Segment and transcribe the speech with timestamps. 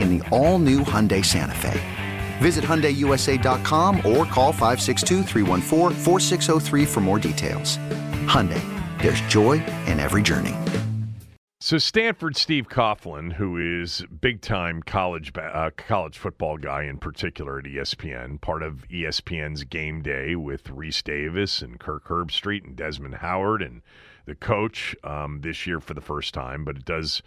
[0.00, 1.80] in the all new Hyundai Santa Fe.
[2.38, 5.22] Visit HyundaiUSA.com or call 562
[6.86, 7.78] for more details.
[8.26, 8.62] Hyundai,
[9.00, 10.54] there's joy in every journey.
[11.64, 17.58] So Stanford Steve Coughlin, who is big time college uh, college football guy in particular
[17.58, 23.14] at ESPN, part of ESPN's Game Day with Rece Davis and Kirk Herbstreit and Desmond
[23.14, 23.80] Howard and
[24.26, 27.22] the coach um, this year for the first time, but it does.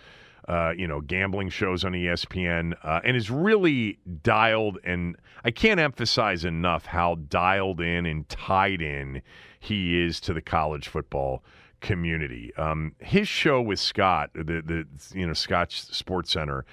[0.47, 4.79] Uh, you know, gambling shows on ESPN, uh, and is really dialed.
[4.85, 9.21] And I can't emphasize enough how dialed in and tied in
[9.59, 11.43] he is to the college football
[11.81, 12.53] community.
[12.55, 16.65] Um, his show with Scott, the the you know Scott Sports Center,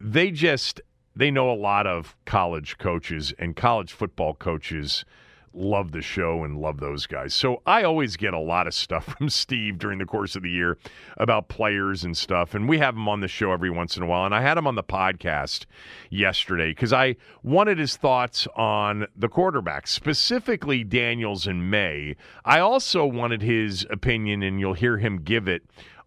[0.00, 0.80] they just
[1.16, 5.04] they know a lot of college coaches and college football coaches
[5.54, 7.34] love the show and love those guys.
[7.34, 10.50] So I always get a lot of stuff from Steve during the course of the
[10.50, 10.78] year
[11.16, 12.54] about players and stuff.
[12.54, 14.24] And we have him on the show every once in a while.
[14.24, 15.66] And I had him on the podcast
[16.10, 22.16] yesterday because I wanted his thoughts on the quarterbacks, specifically Daniels and Maye.
[22.44, 25.62] I also wanted his opinion, and you'll hear him give it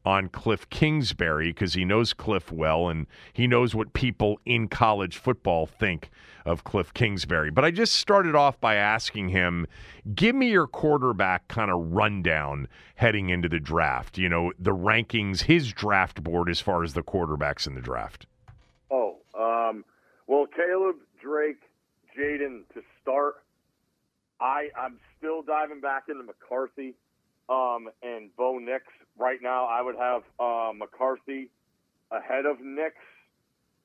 [0.08, 5.18] on Cliff Kingsbury because he knows Cliff well and he knows what people in college
[5.18, 6.10] football think
[6.46, 7.52] of Cliff Kingsbury.
[7.52, 9.68] But I just started off by asking him,
[10.16, 14.18] give me your quarterback kind of rundown heading into the draft.
[14.18, 18.28] You know, the rankings, his draft board as far as the quarterbacks in the draft.
[18.90, 19.84] Oh, um,
[20.26, 21.64] well, Caleb, Drake,
[22.18, 23.44] Jayden to start.
[24.40, 26.94] I I'm still diving back into McCarthy
[27.50, 28.84] um, and Bo Nix.
[29.18, 31.50] Right now, I would have uh, McCarthy
[32.12, 32.96] ahead of Nix,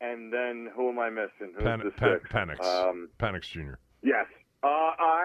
[0.01, 1.55] and then who am I missing?
[1.55, 2.21] Who's the?
[2.31, 2.63] Penix.
[2.65, 3.75] Um, Penix Jr.
[4.03, 4.27] yes.
[4.63, 5.25] Uh, uh,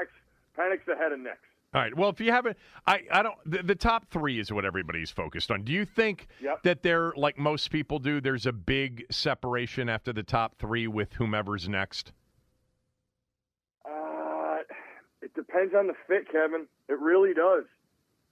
[0.58, 1.38] Penix ahead of Nix.
[1.74, 1.96] All right.
[1.96, 3.36] Well, if you haven't, I, I don't.
[3.46, 5.64] The, the top three is what everybody's focused on.
[5.64, 6.64] Do you think Yep.
[6.64, 11.14] that there, like most people do, there's a big separation after the top three with
[11.14, 12.14] whomever's next?
[13.86, 14.58] Uh,
[15.22, 16.68] it depends on the fit, Kevin.
[16.88, 17.66] It really does.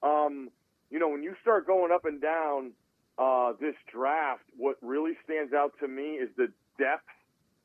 [0.06, 0.50] Um,
[0.92, 2.72] you know, when you start going up and down
[3.18, 7.10] uh, this draft, what really stands out to me is the depth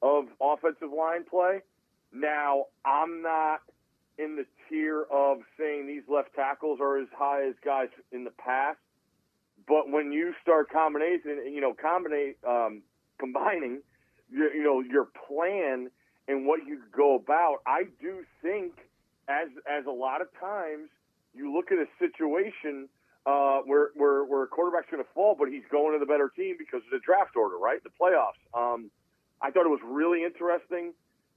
[0.03, 1.61] of offensive line play.
[2.13, 3.61] Now, I'm not
[4.19, 8.31] in the tier of saying these left tackles are as high as guys in the
[8.31, 8.79] past,
[9.69, 12.83] but when you start combination, you know, combinate, um,
[13.19, 13.81] combining,
[14.31, 15.91] you, you know, your plan
[16.27, 18.73] and what you go about, I do think,
[19.29, 20.89] as as a lot of times
[21.35, 22.89] you look at a situation
[23.27, 26.33] uh, where where where a quarterback's going to fall, but he's going to the better
[26.35, 27.83] team because of the draft order, right?
[27.83, 28.41] The playoffs.
[28.55, 28.91] Um,
[29.43, 30.93] I thought it was really interesting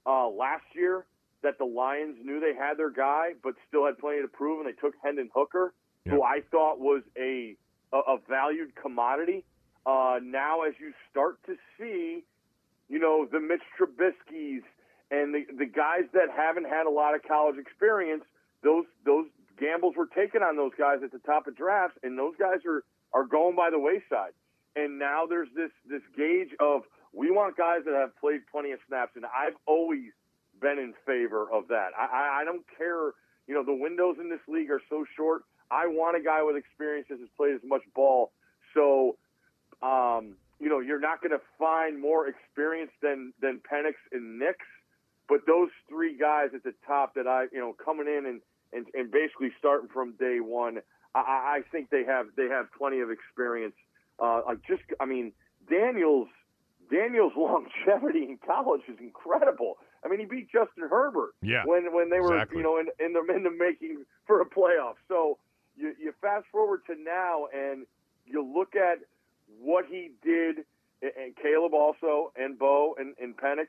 [0.06, 1.06] uh, last year
[1.42, 4.68] that the Lions knew they had their guy, but still had plenty to prove, and
[4.68, 5.74] they took Hendon Hooker,
[6.06, 7.56] who I thought was a
[7.92, 9.44] a, a valued commodity.
[9.86, 12.24] Uh, now, as you start to see,
[12.88, 14.64] you know, the Mitch Trubisky's
[15.10, 18.24] and the the guys that haven't had a lot of college experience,
[18.62, 19.26] those those
[19.58, 22.84] gambles were taken on those guys at the top of drafts, and those guys are
[23.12, 24.32] are going by the wayside.
[24.76, 28.80] And now there's this this gauge of we want guys that have played plenty of
[28.88, 30.10] snaps, and I've always
[30.60, 31.90] been in favor of that.
[31.98, 33.12] I, I, I don't care.
[33.46, 35.42] You know, the windows in this league are so short.
[35.70, 38.32] I want a guy with experience that has played as much ball.
[38.74, 39.16] So,
[39.82, 44.58] um, you know, you're not going to find more experience than than Penix and Nix,
[45.28, 48.40] but those three guys at the top that I, you know, coming in and
[48.74, 50.78] and, and basically starting from day one,
[51.14, 53.74] I, I think they have they have plenty of experience.
[54.18, 55.32] Uh, like just, I mean,
[55.70, 56.28] Daniels
[56.90, 59.76] Daniels' longevity in college is incredible.
[60.04, 62.58] I mean, he beat Justin Herbert Yeah, when when they were exactly.
[62.58, 64.94] you know in in the in the making for a playoff.
[65.08, 65.38] So
[65.76, 67.86] you you fast forward to now and
[68.26, 68.98] you look at
[69.60, 70.64] what he did,
[71.02, 73.68] and- and Caleb also, and Bo and, and Penix,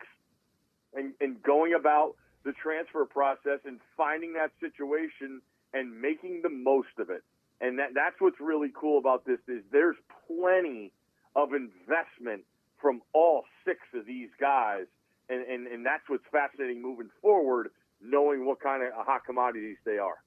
[0.93, 5.41] and, and going about the transfer process and finding that situation
[5.73, 7.23] and making the most of it.
[7.59, 9.95] And that that's what's really cool about this is there's
[10.27, 10.91] plenty
[11.35, 12.43] of investment
[12.79, 14.85] from all six of these guys,
[15.29, 17.69] and, and, and that's what's fascinating moving forward,
[18.01, 20.19] knowing what kind of hot commodities they are.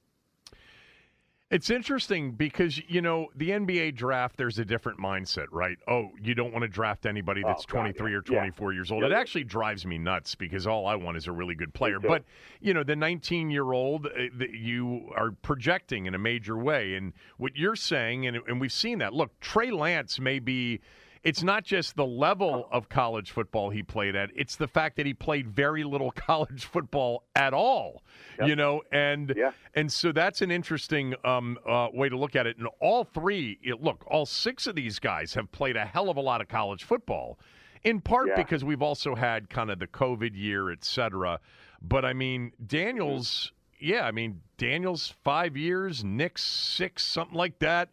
[1.51, 4.37] It's interesting because you know the NBA draft.
[4.37, 5.77] There's a different mindset, right?
[5.87, 8.17] Oh, you don't want to draft anybody that's Oh, God, 23 yeah.
[8.17, 9.01] or 24 years old.
[9.01, 9.07] Yeah.
[9.07, 11.99] It actually drives me nuts because all I want is a really good player.
[11.99, 12.23] But
[12.61, 16.93] you know, the 19 year old uh, that you are projecting in a major way,
[16.93, 19.13] and what you're saying, and and we've seen that.
[19.13, 20.81] Look, Trey Lance may be.
[21.23, 25.05] It's not just the level of college football he played at; it's the fact that
[25.05, 28.03] he played very little college football at all.
[28.45, 29.51] You know, and Yeah.
[29.75, 32.57] and so that's an interesting um, uh, way to look at it.
[32.57, 36.15] And all three, it- look, all six of these guys have played a hell of
[36.15, 37.37] a lot of college football,
[37.83, 38.35] in part Yeah.
[38.37, 41.41] because we've also had kind of the COVID year, et cetera.
[41.81, 47.89] But I mean, Daniels, yeah, I mean, Daniels five years, Nick six, something like that.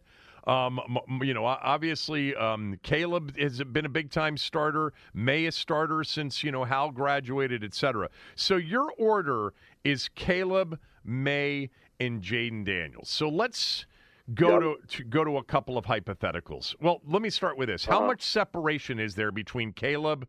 [0.47, 0.79] Um,
[1.21, 4.93] you know, obviously, um, Caleb has been a big time starter.
[5.13, 8.09] Maye a starter since you know Hal graduated, et cetera.
[8.35, 9.53] So your order
[9.83, 13.09] is Caleb, Maye, and Jayden Daniels.
[13.09, 13.85] So let's
[14.33, 16.75] go to, to go to a couple of hypotheticals.
[16.81, 20.27] Well, let me start with this: How much separation is there between Caleb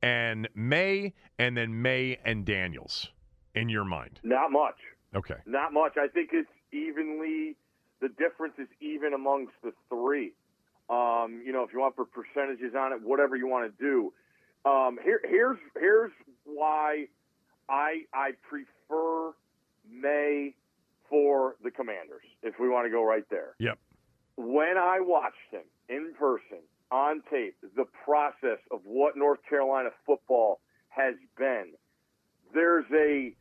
[0.00, 3.10] and Maye, and then Maye and Daniels
[3.54, 4.18] in your mind?
[4.22, 4.76] Not much.
[5.14, 5.36] Okay.
[5.44, 5.98] Not much.
[5.98, 7.56] I think it's evenly.
[8.00, 10.32] The difference is even amongst the three.
[10.88, 14.12] Um, you know, if you want for percentages on it, whatever you want to do.
[14.68, 16.12] Um, here, here's here's
[16.44, 17.06] why
[17.68, 19.32] I I prefer
[19.90, 20.54] Maye
[21.08, 22.24] for the Commanders.
[22.42, 23.78] If we want to go right there, Yep.
[24.36, 26.58] when I watched him in person
[26.90, 31.72] on tape, the process of what North Carolina football has been,
[32.54, 33.34] there's a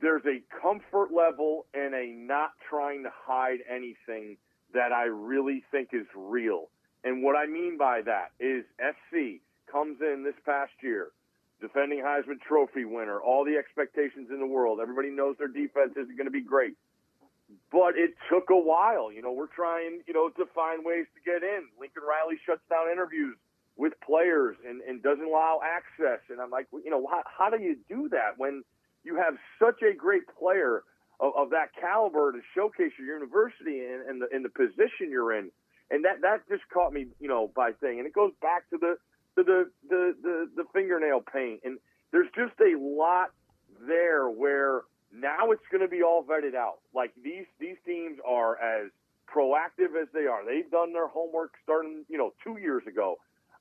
[0.00, 4.36] there's a comfort level and a not trying to hide anything
[4.72, 6.70] that I really think is real.
[7.04, 11.08] And what I mean by that is SC comes in this past year,
[11.60, 14.80] defending Heisman Trophy winner, all the expectations in the world.
[14.80, 16.74] Everybody knows their defense isn't going to be great.
[17.72, 19.10] But it took a while.
[19.10, 21.66] You know, we're trying, you know, to find ways to get in.
[21.80, 23.36] Lincoln Riley shuts down interviews
[23.76, 26.20] with players and, and doesn't allow access.
[26.30, 28.62] And I'm like, you know, how, how do you do that when
[29.04, 30.82] you have such a great player
[31.20, 35.50] of, of that caliber to showcase your university and, and the the position you're in?
[35.90, 37.98] And that that just caught me, you know, by thing.
[37.98, 38.96] And it goes back to the
[39.36, 41.60] to the the the, the fingernail paint.
[41.64, 41.78] And
[42.12, 43.30] there's just a lot
[43.86, 44.82] there where
[45.12, 46.78] now it's going to be all vetted out.
[46.94, 48.90] Like these these teams are as
[49.32, 50.44] proactive as they are.
[50.44, 53.16] They've done their homework starting, you know, two years ago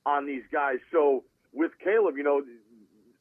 [0.06, 0.78] on these guys.
[0.92, 1.24] So
[1.54, 2.42] with Caleb, you know,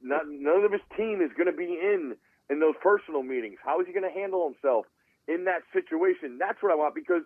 [0.02, 2.16] not, none of his team is going to be in
[2.50, 3.58] in those personal meetings.
[3.64, 4.86] How is he going to handle himself
[5.26, 6.38] in that situation?
[6.38, 7.22] That's what I want because,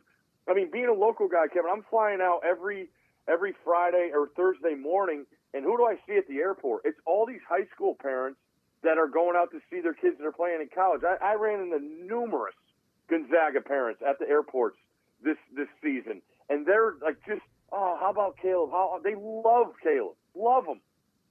[0.48, 2.88] I mean, being a local guy, Kevin, I'm flying out every
[3.28, 5.24] every Friday or Thursday morning,
[5.54, 6.82] and who do I see at the airport?
[6.84, 8.38] It's all these high school parents
[8.82, 11.02] that are going out to see their kids that are playing in college.
[11.04, 12.54] I, I ran into numerous
[13.08, 14.76] Gonzaga parents at the airports
[15.22, 18.70] this this season, and they're like, just oh, how about Caleb?
[18.70, 20.80] How they love Caleb, love him.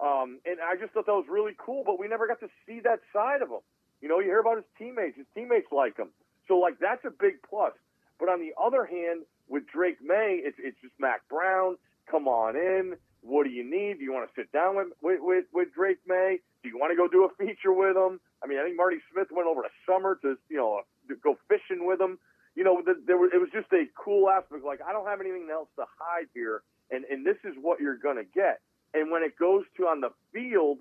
[0.02, 2.82] Um, and I just thought that was really cool, but we never got to see
[2.84, 3.62] that side of him.
[4.02, 5.16] You know, you hear about his teammates.
[5.16, 6.10] His teammates like him.
[6.48, 7.74] So, like, that's a big plus.
[8.20, 11.78] But on the other hand, with Drake Maye, it's, it's just Mack Brown.
[12.10, 12.96] Come on in.
[13.22, 14.00] What do you need?
[14.00, 14.88] Do you want to sit down with,
[15.22, 16.40] with, with, Drake Maye?
[16.64, 18.20] Do you want to go do a feature with him?
[18.44, 21.38] I mean, I think Marty Smith went over to Summer to, you know, to go
[21.48, 22.18] fishing with him.
[22.56, 24.66] You know, the, there was, it was just a cool aspect.
[24.66, 27.98] Like, I don't have anything else to hide here, and, and this is what you're
[27.98, 28.62] going to get.
[28.94, 30.80] And when it goes to on the field,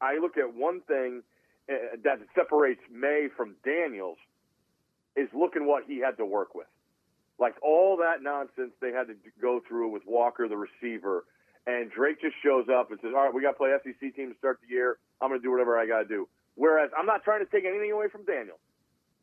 [0.00, 1.22] I look at one thing
[1.70, 4.18] uh, that separates Maye from Daniels
[5.16, 6.66] is looking what he had to work with.
[7.38, 11.24] Like all that nonsense they had to go through with Walker, the receiver,
[11.66, 14.32] and Drake just shows up and says, "All right, we got to play SEC team
[14.32, 14.98] to start the year.
[15.20, 17.64] I'm going to do whatever I got to do." Whereas I'm not trying to take
[17.64, 18.58] anything away from Daniel,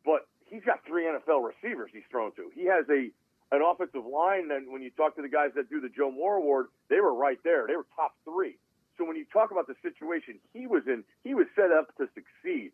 [0.04, 2.50] but he's got three NFL receivers he's thrown to.
[2.54, 3.10] He has a
[3.52, 6.36] an offensive line, and when you talk to the guys that do the Joe Moore
[6.36, 7.66] Award, they were right there.
[7.66, 8.56] They were top three.
[8.98, 12.08] So when you talk about the situation he was in, he was set up to
[12.14, 12.72] succeed.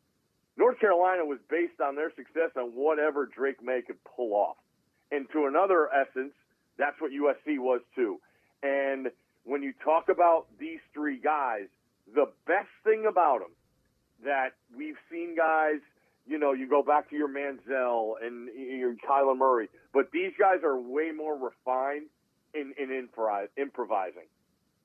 [0.57, 4.57] North Carolina was based on their success on whatever Drake Maye could pull off.
[5.11, 6.33] And to another essence,
[6.79, 8.21] that's what USC was too.
[8.63, 9.11] And
[9.45, 11.67] when you talk about these three guys,
[12.15, 13.53] the best thing about them
[14.25, 15.81] that we've seen guys,
[16.27, 20.63] you know, you go back to your Manziel and your Kyler Murray, but these guys
[20.65, 22.07] are way more refined
[22.55, 23.09] in, in
[23.57, 24.29] improvising.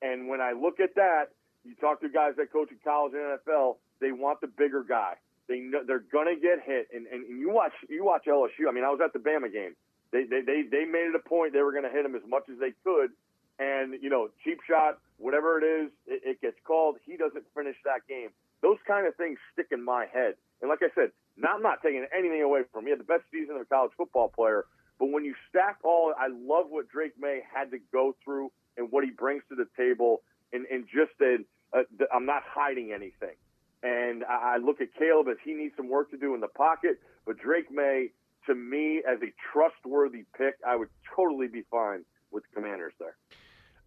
[0.02, 1.30] And when I look at that,
[1.64, 5.14] you talk to guys that coach in college and NFL, they want the bigger guy.
[5.48, 8.68] They know they're gonna get hit, and, and, and you watch you watch LSU.
[8.68, 9.74] I mean, I was at the Bama game.
[10.12, 12.44] They they they, they made it a point they were gonna hit him as much
[12.52, 13.10] as they could,
[13.58, 16.96] and you know, cheap shot, whatever it is, it, it gets called.
[17.06, 18.28] He doesn't finish that game.
[18.60, 20.34] Those kind of things stick in my head.
[20.60, 22.86] And like I said, not I'm not taking anything away from him.
[22.86, 24.64] He had the best season of a college football player.
[24.98, 28.90] But when you stack all, I love what Drake Maye had to go through and
[28.90, 31.82] what he brings to the table, and and just that uh,
[32.14, 33.36] I'm not hiding anything.
[33.82, 36.48] And I, I look at Caleb as he needs some work to do in the
[36.48, 38.10] pocket, but Drake Maye,
[38.46, 43.14] to me, as a trustworthy pick, I would totally be fine with the Commanders there.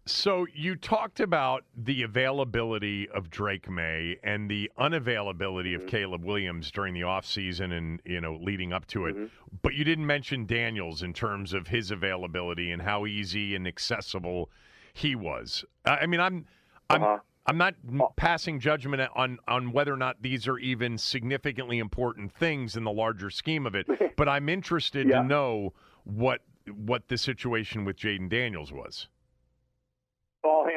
[0.04, 5.82] So you talked about the availability of Drake Maye and the unavailability mm-hmm.
[5.82, 9.14] of Caleb Williams during the offseason and you know leading up to it.
[9.14, 9.26] Mm-hmm.
[9.62, 14.50] But you didn't mention Daniels in terms of his availability and how easy and accessible
[14.92, 15.64] he was.
[15.84, 16.46] I mean, I'm
[16.90, 17.18] I'm uh-huh.
[17.46, 18.12] I'm not oh.
[18.16, 22.92] passing judgment on on whether or not these are even significantly important things in the
[22.92, 25.22] larger scheme of it, but I'm interested yeah.
[25.22, 26.40] to know what
[26.74, 29.08] what the situation with Jayden Daniels was.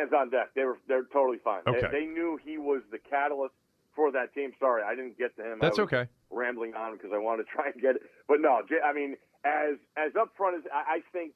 [0.06, 0.50] Hands on deck.
[0.56, 1.62] They were they're totally fine.
[1.68, 1.82] Okay.
[1.82, 3.54] They, they knew he was the catalyst
[3.96, 4.52] for that team.
[4.60, 5.60] Sorry, I didn't get to him.
[5.62, 6.08] That's okay.
[6.30, 8.62] Rambling on because I wanted to try and get it, but no.
[8.84, 11.34] I mean, as as upfront as I, I think,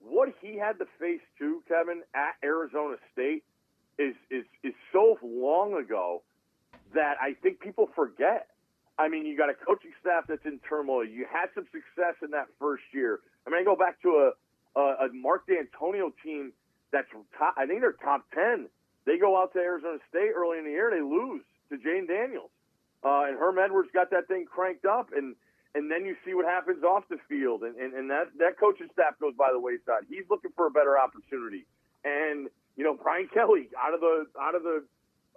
[0.00, 3.44] what he had to face too, Kevin, at Arizona State
[3.98, 6.22] is is is so long ago
[6.94, 8.48] that I think people forget.
[8.98, 11.04] I mean, you got a coaching staff that's in turmoil.
[11.04, 13.20] You had some success in that first year.
[13.46, 16.52] I mean, I go back to a a, a Mark Dantonio team
[16.92, 17.08] that's
[17.38, 17.54] top.
[17.56, 18.68] I think they're top ten.
[19.04, 20.90] They go out to Arizona State early in the year.
[20.90, 22.50] They lose to Jayden Daniels,
[23.02, 25.34] uh, and Herm Edwards got that thing cranked up, and
[25.74, 28.88] and then you see what happens off the field, and, and, and that that coaching
[28.92, 30.04] staff goes by the wayside.
[30.08, 31.66] He's looking for a better opportunity,
[32.04, 34.84] and you know, Brian Kelly out of the out of the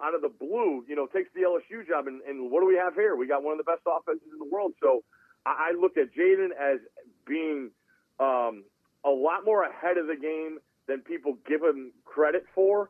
[0.03, 2.75] out of the blue, you know, takes the LSU job, and, and what do we
[2.75, 3.15] have here?
[3.15, 4.73] We got one of the best offenses in the world.
[4.81, 5.03] So
[5.45, 6.79] I, I look at Jayden as
[7.25, 7.71] being
[8.19, 8.63] um,
[9.05, 12.89] a lot more ahead of the game than people give him credit for.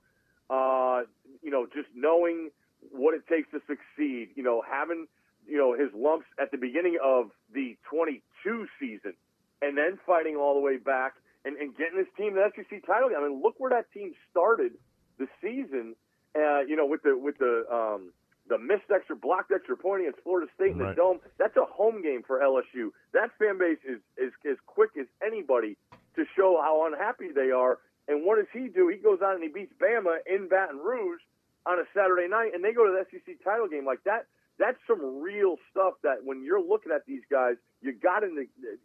[0.49, 1.01] Uh,
[1.41, 2.49] you know, just knowing
[2.91, 4.29] what it takes to succeed.
[4.35, 5.07] You know, having
[5.47, 9.13] you know his lumps at the beginning of the 22 season,
[9.61, 11.13] and then fighting all the way back
[11.45, 13.09] and, and getting this team the SEC title.
[13.15, 14.73] I mean, look where that team started
[15.17, 15.95] the season.
[16.35, 18.11] Uh, you know, with the with the um,
[18.49, 20.95] the missed extra, blocked extra point against Florida State in the right.
[20.95, 21.19] dome.
[21.37, 22.89] That's a home game for LSU.
[23.13, 25.77] That fan base is is as quick as anybody
[26.15, 27.79] to show how unhappy they are.
[28.07, 28.87] And what does he do?
[28.87, 31.21] He goes out and he beats Bama in Baton Rouge
[31.65, 34.27] on a Saturday night, and they go to the SEC title game like that.
[34.57, 35.95] That's some real stuff.
[36.03, 38.27] That when you're looking at these guys, you got to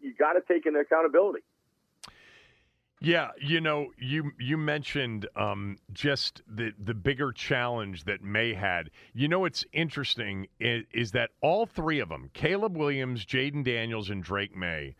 [0.00, 1.40] you got to take into accountability.
[3.02, 8.90] Yeah, you know, you you mentioned um, just the the bigger challenge that May had.
[9.14, 14.10] You know, what's interesting is, is that all three of them, Caleb Williams, Jayden Daniels,
[14.10, 14.96] and Drake Maye,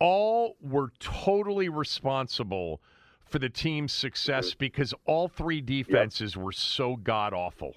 [0.00, 2.80] all were totally responsible
[3.24, 6.44] for the team's success because all three defenses yep.
[6.44, 7.76] were so god awful.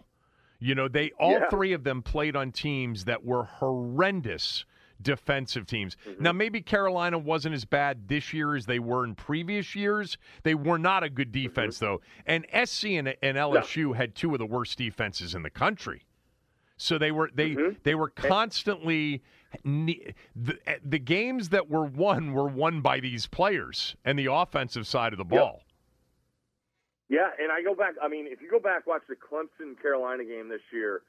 [0.60, 1.50] You know, they all yeah.
[1.50, 4.66] three of them played on teams that were horrendous
[5.02, 5.98] defensive teams.
[6.08, 6.24] Mm-hmm.
[6.24, 10.18] Now, maybe Carolina wasn't as bad this year as they were in previous years.
[10.44, 11.86] They were not a good defense, mm-hmm.
[11.86, 12.02] though.
[12.26, 13.98] And SC and, and LSU yeah.
[13.98, 16.04] had two of the worst defenses in the country.
[16.82, 17.78] So they were they mm-hmm.
[17.84, 19.22] they were constantly
[19.64, 20.04] the,
[20.84, 25.18] the games that were won were won by these players and the offensive side of
[25.18, 25.62] the ball.
[27.10, 27.96] Yeah, and I go back.
[28.02, 31.02] I mean, if you go back watch the Clemson Carolina game this year,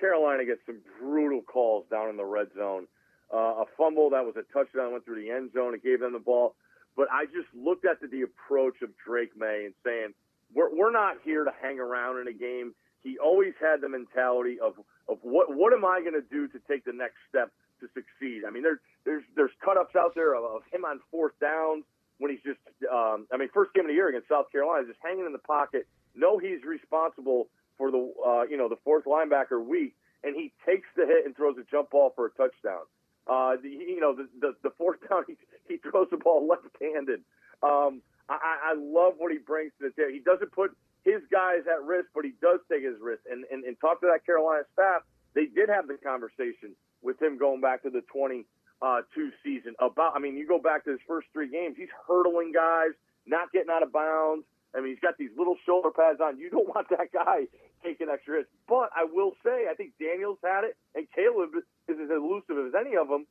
[0.00, 2.86] Carolina gets some brutal calls down in the red zone
[3.32, 6.12] uh, a fumble that was a touchdown went through the end zone It gave them
[6.12, 6.54] the ball.
[6.96, 10.14] But I just looked at the, the approach of Drake Maye and saying,
[10.54, 12.74] we're, we're not here to hang around in a game.
[13.04, 14.74] He always had the mentality of,
[15.08, 18.42] of what, what am I going to do to take the next step to succeed?
[18.48, 21.84] I mean, there, there's there's cut ups out there of, of him on fourth downs
[22.18, 24.98] when he's just um, I mean first game of the year against South Carolina, just
[25.04, 25.86] hanging in the pocket.
[26.16, 30.88] Know he's responsible for the uh, you know the fourth linebacker week, and he takes
[30.96, 32.88] the hit and throws a jump ball for a touchdown.
[33.26, 35.36] Uh, the, you know the, the the fourth down he,
[35.68, 37.20] he throws the ball left-handed.
[37.62, 40.12] Um, I, I love what he brings to the table.
[40.12, 43.22] He doesn't put his guys at risk, but he does take his risk.
[43.30, 45.02] And, and, and talk to that Carolina staff.
[45.34, 48.44] They did have the conversation with him going back to the 22
[48.80, 49.02] uh,
[49.44, 50.16] season about.
[50.16, 52.96] I mean, you go back to his first three games, he's hurdling guys,
[53.26, 54.44] not getting out of bounds.
[54.74, 56.38] I mean, he's got these little shoulder pads on.
[56.38, 57.46] You don't want that guy
[57.84, 58.50] taking extra hits.
[58.66, 61.50] But I will say, I think Daniels had it, and Caleb
[61.88, 63.26] is as elusive as any of them.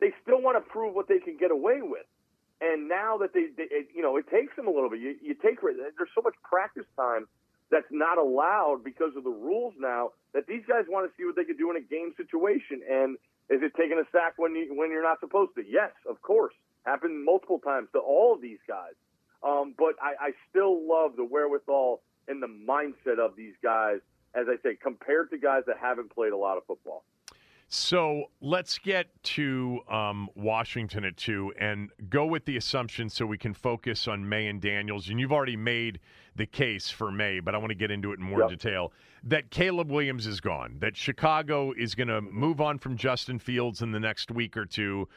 [0.00, 2.04] They still want to prove what they can get away with.
[2.60, 5.00] And now that they, they it, you know, it takes them a little bit.
[5.00, 7.26] You, you take there's so much practice time
[7.70, 11.36] that's not allowed because of the rules now that these guys want to see what
[11.36, 12.80] they could do in a game situation.
[12.88, 13.18] And
[13.50, 15.62] is it taking a sack when you when you're not supposed to?
[15.68, 18.94] Yes, of course, happened multiple times to all of these guys.
[19.42, 23.98] Um, but I, I still love the wherewithal and the mindset of these guys,
[24.34, 27.04] as I say, compared to guys that haven't played a lot of football.
[27.68, 33.38] So let's get to um, Washington at two and go with the assumption so we
[33.38, 35.08] can focus on Maye and Daniels.
[35.08, 35.98] And you've already made
[36.36, 38.50] the case for Maye, but I want to get into it in more yep.
[38.50, 38.92] detail.
[39.24, 43.82] That Caleb Williams is gone, that Chicago is going to move on from Justin Fields
[43.82, 45.08] in the next week or two.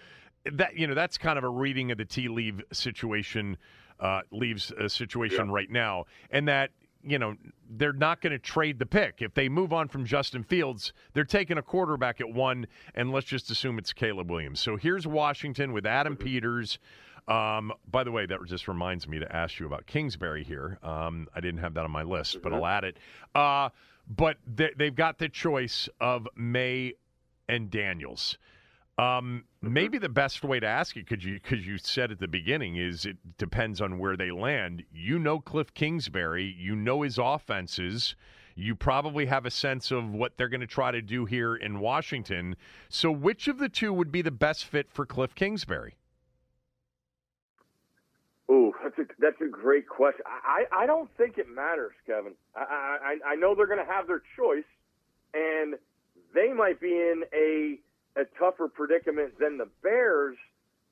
[0.51, 3.57] That you know, that's kind of a reading of the tea leave situation,
[3.99, 5.53] uh, leaves a situation yep.
[5.53, 6.71] right now, and that
[7.03, 7.35] you know,
[7.69, 9.21] they're not going to trade the pick.
[9.21, 13.27] If they move on from Justin Fields, they're taking a quarterback at one, and let's
[13.27, 14.59] just assume it's Caleb Williams.
[14.59, 16.15] So here's Washington with Adam.
[16.15, 16.79] Peters.
[17.27, 20.79] Um, by the way, that just reminds me to ask you about Kingsbury here.
[20.81, 22.97] Um, I didn't have that on my list, but I'll add it.
[23.35, 23.69] Uh,
[24.09, 26.93] but they, they've got the choice of Maye
[27.47, 28.37] and Daniels.
[28.99, 29.73] Um, mm-hmm.
[29.73, 32.75] maybe the best way to ask it, because you because you said at the beginning,
[32.75, 34.83] is it depends on where they land.
[34.91, 38.15] You know Cliff Kingsbury, you know his offenses.
[38.55, 41.79] You probably have a sense of what they're going to try to do here in
[41.79, 42.57] Washington.
[42.89, 45.95] So, which of the two would be the best fit for Cliff Kingsbury?
[48.51, 50.25] Ooh, that's a that's a great question.
[50.25, 52.33] I, I don't think it matters, Kevin.
[52.53, 54.67] I I, I know they're going to have their choice,
[55.33, 55.75] and
[56.33, 57.79] they might be in a
[58.15, 60.37] a tougher predicament than the Bears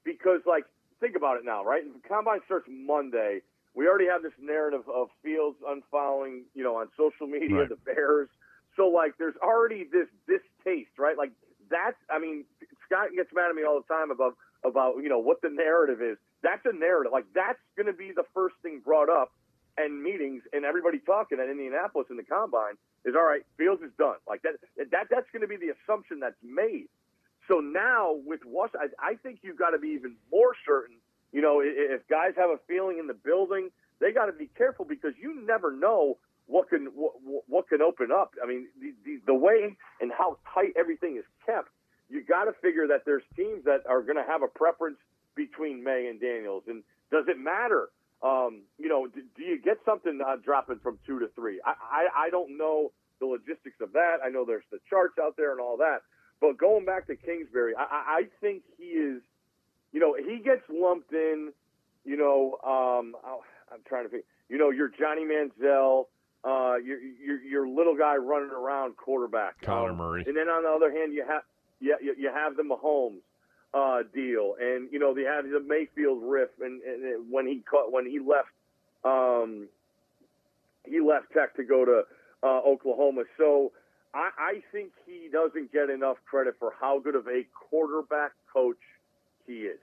[0.03, 0.65] because, like,
[0.99, 1.83] think about it now, right?
[1.83, 3.41] The combine starts Monday.
[3.75, 7.69] We already have this narrative of Fields unfollowing, you know, on social media, right.
[7.69, 8.29] the Bears.
[8.75, 11.17] So, like, there's already this distaste, right?
[11.17, 11.31] Like,
[11.69, 12.45] that's, I mean,
[12.85, 16.01] Scott gets mad at me all the time about, about you know, what the narrative
[16.01, 16.17] is.
[16.41, 17.11] That's a narrative.
[17.11, 19.31] Like, that's going to be the first thing brought up
[19.77, 22.73] and meetings and everybody talking at Indianapolis in the combine
[23.05, 23.45] is all right.
[23.57, 24.17] Fields is done.
[24.27, 24.53] Like that.
[24.91, 26.89] That that's going to be the assumption that's made.
[27.47, 30.97] So now with Washington, I, I think you've got to be even more certain.
[31.31, 34.49] You know, if if guys have a feeling in the building, they got to be
[34.57, 37.13] careful because you never know what can what,
[37.47, 38.33] what can open up.
[38.43, 41.69] I mean, the, the, the way and how tight everything is kept,
[42.09, 44.97] you got to figure that there's teams that are going to have a preference
[45.35, 46.63] between Maye and Daniels.
[46.67, 47.89] And does it matter?
[48.23, 51.61] Um, you know, do, do you get something uh, dropping from two to three?
[51.63, 54.17] I, I I don't know the logistics of that.
[54.25, 56.01] I know there's the charts out there and all that.
[56.39, 57.83] But going back to Kingsbury, I,
[58.19, 59.21] I think he is,
[59.91, 61.51] you know, he gets lumped in,
[62.05, 66.05] you know, um, oh, I'm trying to think, you know, you're Johnny Manziel,
[66.43, 69.61] uh, you're, you're, you're little guy running around quarterback.
[69.61, 70.23] Connor um, Murray.
[70.27, 71.41] And then on the other hand, you have,
[71.79, 73.21] yeah, you, you have the Mahomes
[73.73, 77.91] uh, deal, and you know they had the Mayfield riff, and, and when he caught,
[77.91, 78.49] when he left,
[79.03, 79.67] um,
[80.85, 82.03] he left Tech to go to
[82.43, 83.23] uh, Oklahoma.
[83.37, 83.73] So
[84.17, 88.81] I, I think he doesn't get enough credit for how good of a quarterback coach
[89.45, 89.79] he is,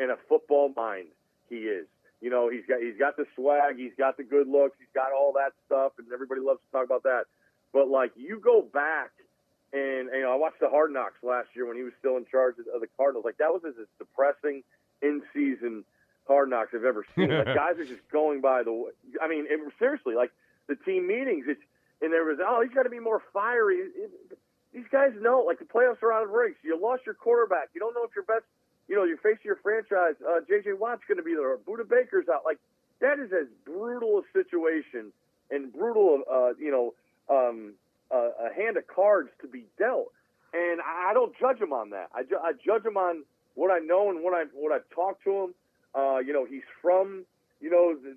[0.00, 1.06] and a football mind
[1.48, 1.86] he is.
[2.20, 5.12] You know, he's got he's got the swag, he's got the good looks, he's got
[5.12, 7.24] all that stuff, and everybody loves to talk about that.
[7.72, 9.12] But like you go back
[9.72, 12.24] and, you know, I watched the Hard Knocks last year when he was still in
[12.30, 13.24] charge of the Cardinals.
[13.24, 14.64] Like that was as depressing
[15.02, 15.84] in season
[16.26, 17.30] Hard Knocks I've ever seen.
[17.30, 18.90] like guys are just going by the.
[19.22, 20.32] I mean, it, seriously, like
[20.66, 21.44] the team meetings.
[21.46, 21.60] It's
[22.00, 23.88] and there was, oh, he's got to be more fiery.
[24.72, 26.56] These guys know, like the playoffs are out of reach.
[26.62, 27.70] You lost your quarterback.
[27.74, 28.44] You don't know if your best,
[28.88, 30.14] you know, you're facing your franchise.
[30.22, 30.74] Uh, J.J.
[30.74, 31.48] Watt's going to be there.
[31.50, 32.42] Or Budda Baker's out.
[32.44, 32.58] Like
[33.00, 35.12] that is as brutal a situation
[35.50, 36.94] and brutal, uh, you know,
[37.28, 37.74] um,
[38.10, 40.12] uh, a hand of cards to be dealt.
[40.52, 42.08] And I don't judge him on that.
[42.14, 45.24] I, ju- I judge him on what I know and what I what I've talked
[45.24, 45.54] to him.
[45.94, 47.24] Uh, you know, he's from
[47.60, 48.14] you know, the,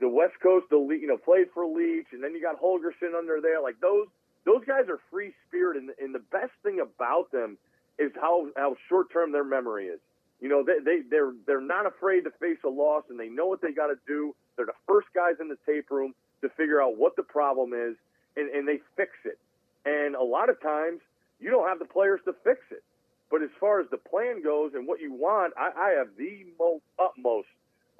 [0.00, 3.40] the, West Coast, the you know, played for Leach, and then you got Holgorsen under
[3.40, 3.60] there.
[3.62, 4.06] Like those,
[4.44, 7.58] those guys are free spirit, and, and the best thing about them
[7.98, 10.00] is how how short term their memory is.
[10.40, 13.46] You know, they, they they're they're not afraid to face a loss, and they know
[13.46, 14.34] what they got to do.
[14.56, 17.96] They're the first guys in the tape room to figure out what the problem is,
[18.36, 19.38] and, and they fix it.
[19.84, 21.00] And a lot of times,
[21.40, 22.82] you don't have the players to fix it.
[23.30, 26.46] But as far as the plan goes and what you want, I, I have the
[26.58, 27.48] most utmost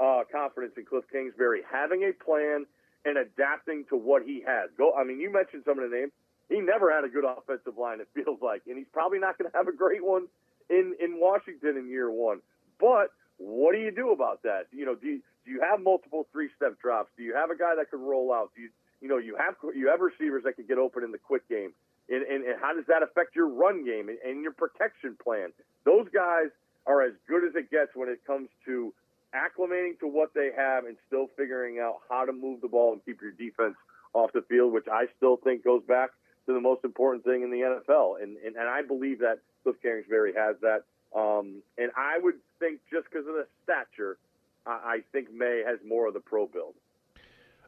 [0.00, 2.66] uh, confidence in Cliff Kingsbury having a plan
[3.04, 4.70] and adapting to what he has.
[4.76, 4.92] Go.
[4.92, 6.12] I mean, you mentioned some of the names.
[6.48, 8.00] He never had a good offensive line.
[8.00, 10.26] It feels like, and he's probably not going to have a great one
[10.70, 12.40] in in Washington in year one.
[12.80, 14.66] But what do you do about that?
[14.72, 17.10] You know, do you, do you have multiple three step drops?
[17.16, 18.50] Do you have a guy that could roll out?
[18.56, 21.18] Do you you know you have you have receivers that could get open in the
[21.18, 21.72] quick game?
[22.08, 25.52] And, and, and how does that affect your run game and, and your protection plan?
[25.84, 26.48] Those guys
[26.86, 28.94] are as good as it gets when it comes to
[29.38, 33.04] acclimating to what they have and still figuring out how to move the ball and
[33.04, 33.76] keep your defense
[34.12, 36.10] off the field, which I still think goes back
[36.46, 38.22] to the most important thing in the NFL.
[38.22, 40.84] And, and, and I believe that Cliff Kingsbury has that.
[41.16, 44.18] Um, and I would think just because of the stature,
[44.66, 46.74] I, I think Maye has more of the pro build.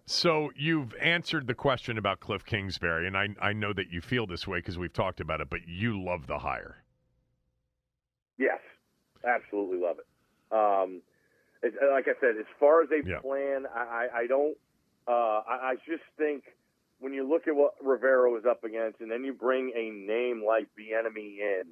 [0.06, 4.26] So you've answered the question about Cliff Kingsbury, and I, I know that you feel
[4.26, 6.83] this way because we've talked about it, but you love the hire.
[8.38, 8.59] Yes,
[9.24, 10.06] absolutely love it.
[10.52, 11.02] Um,
[11.62, 13.18] it, like I said, as far as a Yeah.
[13.20, 14.57] plan, I, I, don't.
[15.07, 16.44] Uh, I, I just think
[17.01, 20.42] when you look at what Rivera was up against, and then you bring a name
[20.46, 21.62] like Bieniemy in,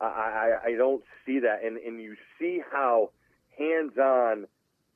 [0.00, 1.64] I, I, I don't see that.
[1.64, 3.10] And, and you see how
[3.58, 4.46] hands-on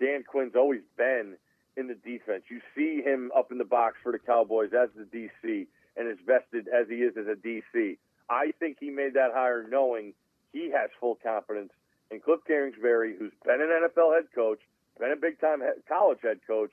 [0.01, 1.37] Dan Quinn's always been
[1.77, 2.45] in the defense.
[2.49, 6.19] You see him up in the box for the Cowboys as the DC and as
[6.27, 7.99] vested as he is as a DC.
[8.29, 10.13] I think he made that hire knowing
[10.53, 11.73] he has full confidence
[12.11, 14.59] in Cliff Kingsbury, who's been an NFL head coach,
[14.99, 16.71] been a big time college head coach,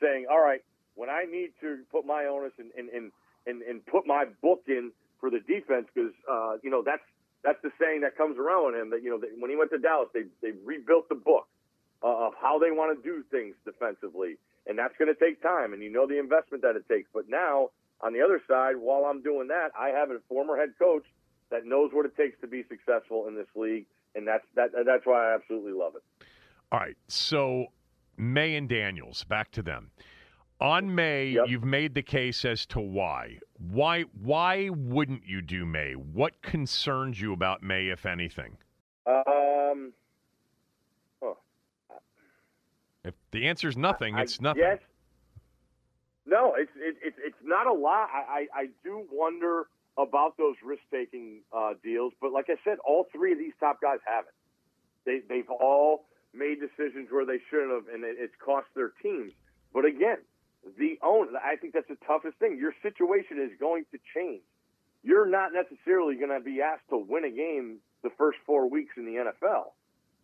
[0.00, 0.62] saying, all right,
[0.94, 3.12] when I need to put my onus and, and, and,
[3.46, 7.02] and, and put my book in for the defense, because, uh, you know, that's,
[7.44, 9.70] that's the saying that comes around with him that, you know, that when he went
[9.70, 11.46] to Dallas, they, they rebuilt the book
[12.02, 14.36] uh, of how they want to do things defensively.
[14.66, 15.72] And that's going to take time.
[15.72, 17.08] And you know the investment that it takes.
[17.14, 17.70] But now,
[18.00, 21.04] on the other side, while I'm doing that, I have a former head coach
[21.50, 23.86] that knows what it takes to be successful in this league.
[24.18, 26.02] And that's, that, that's why I absolutely love it.
[26.72, 26.96] All right.
[27.06, 27.66] So
[28.16, 29.90] Maye and Daniels, back to them.
[30.60, 31.44] On Maye, Yep.
[31.48, 33.38] you've made the case as to why.
[33.58, 35.92] Why why wouldn't you do Maye?
[35.94, 38.58] What concerns you about Maye, if anything?
[39.06, 39.92] Um,
[43.04, 44.62] If the answer is nothing, I it's nothing.
[44.62, 44.80] Yes.
[46.26, 48.08] no, it's it, it, it's not a lot.
[48.12, 52.78] I, I, I do wonder about those risk taking uh, deals, but like I said,
[52.86, 54.34] all three of these top guys haven't.
[55.04, 59.32] They they've all made decisions where they shouldn't have, and it, it's cost their teams.
[59.74, 60.18] But again,
[60.78, 62.58] the owner, I think that's the toughest thing.
[62.58, 64.42] Your situation is going to change.
[65.02, 68.94] You're not necessarily going to be asked to win a game the first four weeks
[68.96, 69.72] in the NFL.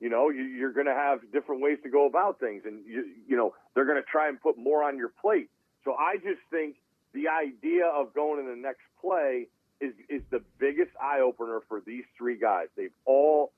[0.00, 3.06] You know, you, you're going to have different ways to go about things, and you,
[3.26, 5.50] you know they're going to try and put more on your plate.
[5.84, 6.76] So I just think
[7.12, 9.48] the idea of going in the next play
[9.80, 12.68] is is the biggest eye opener for these three guys.
[12.76, 13.52] They've all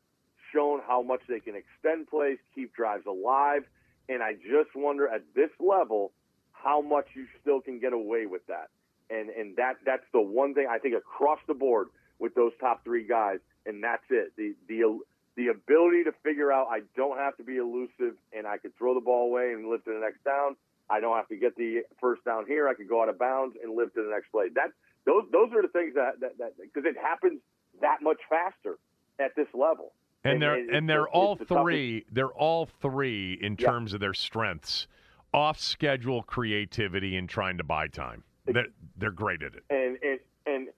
[0.55, 3.63] shown how much they can extend plays, keep drives alive,
[4.09, 6.13] and I just wonder at this level
[6.53, 8.69] how much you still can get away with that.
[9.11, 12.83] And and that that's the one thing I think across the board with those top
[12.85, 14.33] three guys, and that's it.
[14.37, 14.99] The the
[15.37, 18.95] the ability to figure out I don't have to be elusive and I can throw
[18.95, 20.57] the ball away and live to the next down.
[20.89, 22.69] I don't have to get the first down here.
[22.69, 24.47] I can go out of bounds and live to the next play.
[24.55, 24.71] That
[25.05, 27.41] those those are the things that that because it happens
[27.81, 28.79] that much faster
[29.19, 29.93] at this level.
[30.25, 32.05] And they're it's and they're all the toughest- three.
[32.11, 33.69] They're all three in Yeah.
[33.71, 34.87] terms of their strengths.
[35.35, 38.23] Off schedule creativity and trying to buy time.
[38.47, 39.65] They're, they're great at it.
[39.71, 40.69] and and and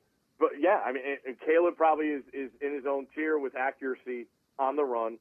[0.40, 3.54] but yeah, I mean, and, and Caleb probably is is in his own tier with
[3.56, 4.26] accuracy
[4.58, 5.18] on the run,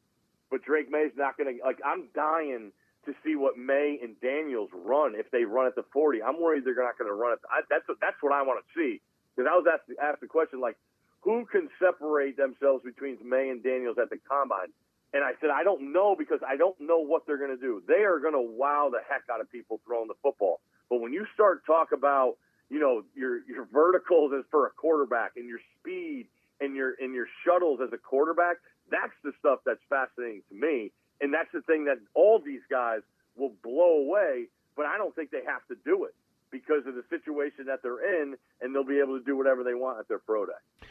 [0.49, 1.79] but Drake Maye's not going to like.
[1.85, 2.71] I'm dying
[3.07, 6.21] to see what Maye and Daniels run if they run at the 40.
[6.21, 7.39] I'm worried they're not going to run it.
[7.69, 9.01] That's what, that's what I want to see
[9.35, 10.77] because I was asked asked the question like,
[11.21, 14.69] who can separate themselves between Maye and Daniels at the combine?
[15.13, 17.81] And I said, I don't know because I don't know what they're going to do.
[17.87, 20.59] They are going to wow the heck out of people throwing the football.
[20.89, 22.35] But when you start talk about,
[22.69, 26.27] you know, your your verticals as for a quarterback and your speed
[26.59, 28.57] and your and your shuttles as a quarterback,
[28.91, 30.91] that's the stuff that's fascinating to me.
[31.21, 33.01] And that's the thing that all these guys
[33.35, 36.15] will blow away, but I don't think they have to do it
[36.51, 39.73] because of the situation that they're in, and they'll be able to do whatever they
[39.73, 40.87] want at their pro day.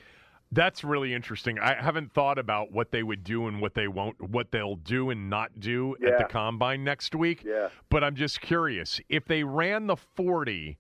[0.53, 1.59] That's really interesting.
[1.59, 5.11] I haven't thought about what they would do and what they won't, what they'll do
[5.11, 7.43] and not do at the combine next week.
[7.45, 7.69] Yeah.
[7.91, 9.01] But I'm just curious.
[9.09, 10.79] If they ran the 40,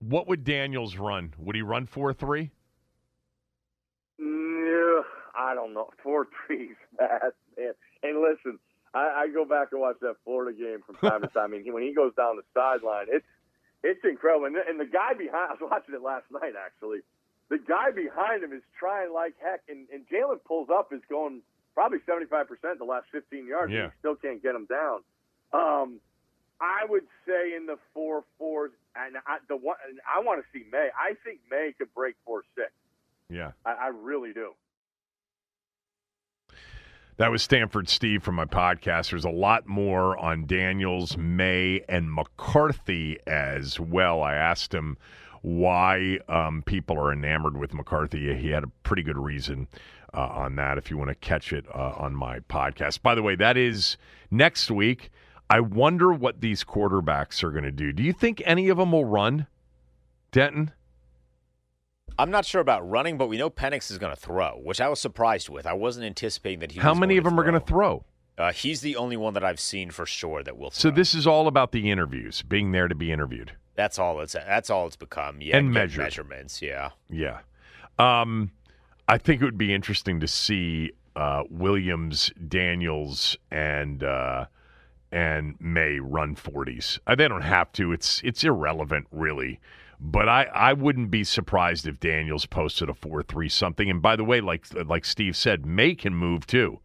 [0.00, 1.34] what would Daniels run?
[1.38, 2.50] Would he run 4 3?
[4.20, 5.02] Mm, yeah,
[5.34, 5.88] I don't know.
[6.02, 7.72] Four threes, fast, man.
[8.02, 8.58] And listen,
[8.94, 11.54] I, I go back and watch that Florida game from time to time.
[11.54, 13.26] I mean, when he goes down the sideline, it's
[13.82, 14.46] it's incredible.
[14.46, 17.00] And the, and the guy behind, I was watching it last night actually.
[17.48, 21.40] The guy behind him is trying like heck, and, and Jalen pulls up, is going
[21.74, 22.46] probably 75%
[22.78, 23.84] the last 15 yards, Yeah.
[23.84, 25.00] and he still can't get him down.
[25.52, 26.00] Um,
[26.60, 30.46] I would say in the four fours, and I, the one, and I want to
[30.52, 30.90] see Maye.
[30.94, 32.70] I think Maye could break four six.
[33.30, 33.52] Yeah.
[33.64, 34.50] I, I really do.
[37.20, 39.10] That was Stanford Steve from my podcast.
[39.10, 44.22] There's a lot more on Daniels, Maye, and McCarthy as well.
[44.22, 44.96] I asked him
[45.42, 48.34] why um, people are enamored with McCarthy.
[48.38, 49.68] He had a pretty good reason
[50.14, 53.02] uh, on that if you want to catch it uh, on my podcast.
[53.02, 53.98] By the way, that is
[54.30, 55.10] next week.
[55.50, 57.92] I wonder what these quarterbacks are going to do.
[57.92, 59.46] Do you think any of them will run,
[60.32, 60.72] Denton?
[62.20, 64.88] I'm not sure about running, but we know Penix is going to throw, which I
[64.88, 65.66] was surprised with.
[65.66, 66.80] I wasn't anticipating that he.
[66.80, 68.04] How many of them are going to throw?
[68.36, 70.70] Uh, he's the only one that I've seen for sure that will.
[70.70, 73.52] So this is all about the interviews, being there to be interviewed.
[73.74, 74.34] That's all it's.
[74.34, 75.40] That's all it's become.
[75.40, 76.04] Yeah, And measured.
[76.04, 76.60] measurements.
[76.60, 76.90] Yeah.
[77.08, 77.40] Yeah.
[77.98, 78.50] Um,
[79.08, 84.46] I think it would be interesting to see uh, Williams, Daniels, and uh,
[85.10, 86.98] and Maye run forties.
[87.06, 87.92] Uh, they don't have to.
[87.92, 89.58] It's it's irrelevant, really.
[90.02, 93.90] But I, I wouldn't be surprised if Daniels posted a four three something.
[93.90, 96.80] And by the way, like like Steve said, Maye can move too.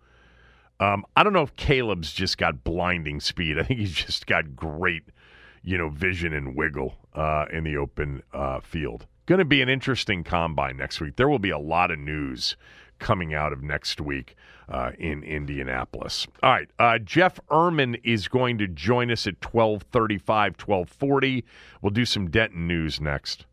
[0.81, 3.57] Um, I don't know if Caleb's just got blinding speed.
[3.57, 5.03] I think he's just got great,
[5.63, 9.05] you know, vision and wiggle uh, in the open uh, field.
[9.25, 11.15] Going to be an interesting combine next week.
[11.15, 12.57] There will be a lot of news
[12.99, 14.35] coming out of next week
[14.69, 16.27] uh, in Indianapolis.
[16.41, 21.43] All right, uh, Jeff Erman is going to join us at 1235, 1240.
[21.81, 23.45] We'll do some Denton news next.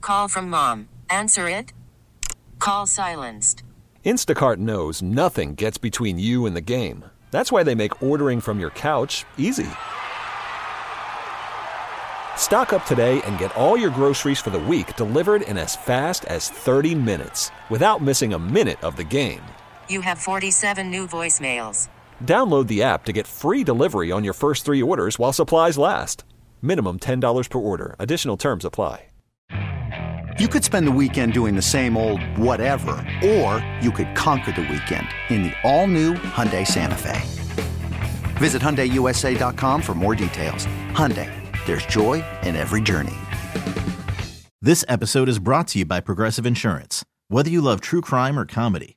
[0.00, 0.88] Call from mom.
[1.10, 1.72] Answer it.
[2.58, 3.62] Call silenced.
[4.04, 7.04] Instacart knows nothing gets between you and the game.
[7.30, 9.68] That's why they make ordering from your couch easy.
[12.36, 16.24] Stock up today and get all your groceries for the week delivered in as fast
[16.24, 19.42] as 30 minutes without missing a minute of the game.
[19.90, 21.90] You have 47 new voicemails.
[22.24, 26.24] Download the app to get free delivery on your first three orders while supplies last.
[26.62, 27.94] Minimum $10 per order.
[27.98, 29.04] Additional terms apply.
[30.38, 34.60] You could spend the weekend doing the same old whatever, or you could conquer the
[34.60, 37.20] weekend in the all-new Hyundai Santa Fe.
[38.36, 40.66] Visit HyundaiUSA.com for more details.
[40.92, 41.28] Hyundai,
[41.66, 43.16] there's joy in every journey.
[44.62, 47.04] This episode is brought to you by Progressive Insurance.
[47.26, 48.96] Whether you love true crime or comedy,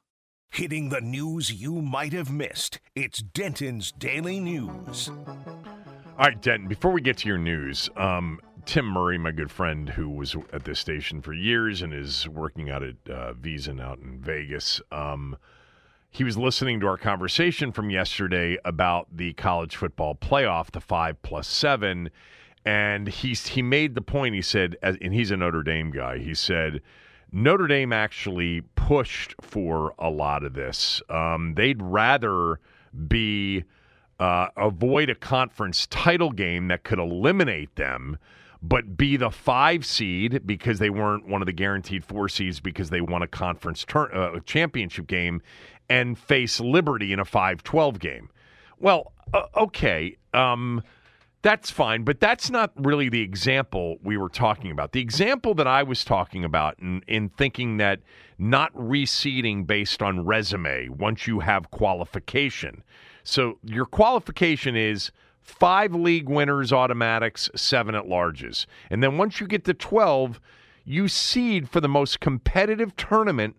[0.51, 2.81] Hitting the news you might have missed.
[2.93, 5.09] It's Denton's Daily News.
[5.09, 9.87] All right, Denton, before we get to your news, um, Tim Murray, my good friend
[9.87, 13.99] who was at this station for years and is working out at uh, VSiN out
[13.99, 15.37] in Vegas, um,
[16.09, 21.21] he was listening to our conversation from yesterday about the college football playoff, the five
[21.21, 22.09] plus seven.
[22.65, 26.33] And he, he made the point, he said, and he's a Notre Dame guy, he
[26.33, 26.81] said,
[27.31, 31.01] Notre Dame actually pushed for a lot of this.
[31.09, 32.59] Um, they'd rather
[33.07, 33.63] be
[34.19, 38.17] uh, avoid a conference title game that could eliminate them,
[38.61, 42.89] but be the five seed because they weren't one of the guaranteed four seeds because
[42.89, 45.41] they won a conference tur- uh, championship game
[45.89, 48.29] and face Liberty in a 5 12 game.
[48.79, 50.17] Well, uh, okay.
[50.33, 50.83] Um,
[51.41, 54.91] that's fine, but that's not really the example we were talking about.
[54.91, 57.99] The example that I was talking about in, in thinking that
[58.37, 62.83] not reseeding based on resume once you have qualification.
[63.23, 68.65] So your qualification is five league winners automatics, seven at larges.
[68.89, 70.39] And then once you get to 12,
[70.85, 73.55] you seed for the most competitive tournament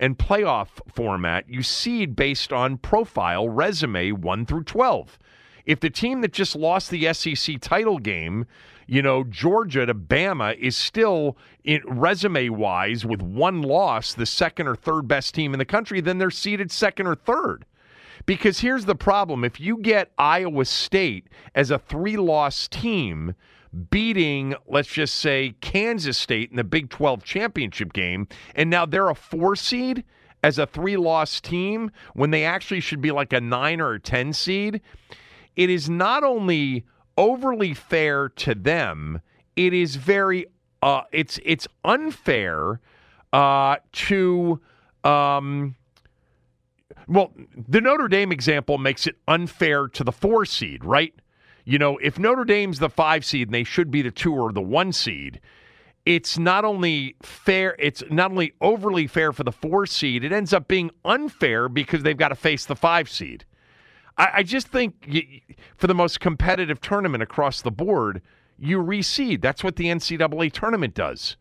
[0.00, 5.18] and playoff format, you seed based on profile resume 1 through 12.
[5.66, 8.46] If the team that just lost the SEC title game,
[8.86, 14.66] you know, Georgia to Bama is still in resume wise with one loss, the second
[14.66, 17.64] or third best team in the country, then they're seeded second or third.
[18.26, 23.34] Because here's the problem if you get Iowa State as a three loss team,
[23.90, 29.08] beating, let's just say, Kansas State in the Big 12 championship game, and now they're
[29.08, 30.04] a four seed
[30.42, 34.00] as a three loss team when they actually should be like a nine or a
[34.00, 34.80] 10 seed,
[35.56, 36.84] it is not only
[37.16, 39.20] overly fair to them,
[39.56, 40.46] it is very,
[40.82, 42.80] uh, it's, it's unfair
[43.32, 44.60] uh, to,
[45.04, 45.74] um,
[47.06, 47.32] well,
[47.68, 51.14] the Notre Dame example makes it unfair to the four seed, right?
[51.64, 54.52] You know, if Notre Dame's the five seed and they should be the two or
[54.52, 55.40] the one seed,
[56.04, 60.52] it's not only fair, it's not only overly fair for the four seed, it ends
[60.52, 63.44] up being unfair because they've got to face the five seed.
[64.16, 65.26] I, I just think
[65.76, 68.22] for the most competitive tournament across the board,
[68.58, 69.40] you reseed.
[69.40, 71.36] That's what the NCAA tournament does.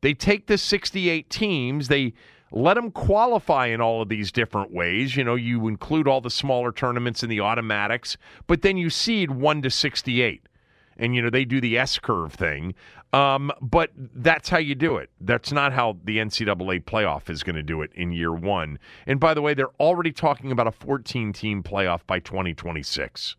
[0.00, 2.12] They take the 68 teams, they
[2.52, 5.16] let them qualify in all of these different ways.
[5.16, 9.30] You know, you include all the smaller tournaments in the automatics, but then you seed
[9.32, 10.48] 1 to 68
[10.96, 12.74] and you know they do the S curve thing.
[13.16, 15.08] Um, but that's how you do it.
[15.20, 18.78] That's not how the NCAA playoff is going to do it in year one.
[19.06, 23.36] And by the way, they're already talking about a 14 team playoff by 2026.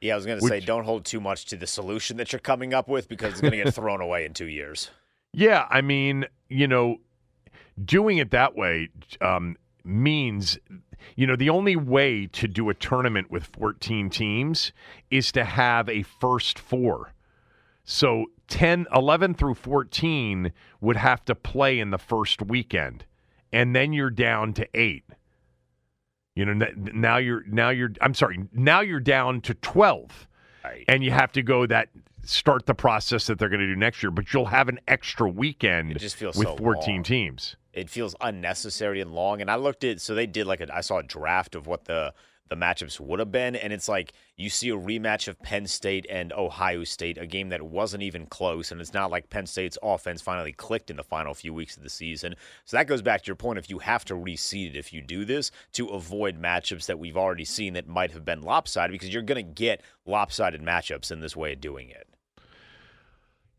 [0.00, 2.40] Yeah, I was going to say, don't hold too much to the solution that you're
[2.40, 4.90] coming up with because it's going to get thrown away in two years.
[5.34, 6.96] Yeah, I mean, you know,
[7.84, 8.88] doing it that way
[9.20, 10.58] um, means
[11.16, 14.72] you know, the only way to do a tournament with 14 teams
[15.10, 17.12] is to have a first four.
[17.90, 23.04] So 10, 11 through 14 would have to play in the first weekend,
[23.52, 25.02] and then you're down to eight.
[26.36, 30.28] You know, now you're now you're I'm sorry, now you're down to 12.
[30.62, 30.84] Right.
[30.86, 31.88] And you have to go that
[32.22, 35.28] start the process that they're going to do next year, but you'll have an extra
[35.28, 37.02] weekend with so 14 long.
[37.02, 39.40] teams it feels unnecessary and long.
[39.40, 41.86] And I looked at so they did like a I saw a draft of what
[41.86, 42.14] the
[42.50, 46.04] the matchups would have been, and it's like you see a rematch of Penn State
[46.10, 49.78] and Ohio State, a game that wasn't even close, and it's not like Penn State's
[49.82, 52.34] offense finally clicked in the final few weeks of the season.
[52.64, 55.00] So that goes back to your point: if you have to reseed it, if you
[55.00, 59.14] do this to avoid matchups that we've already seen that might have been lopsided, because
[59.14, 62.08] you're going to get lopsided matchups in this way of doing it.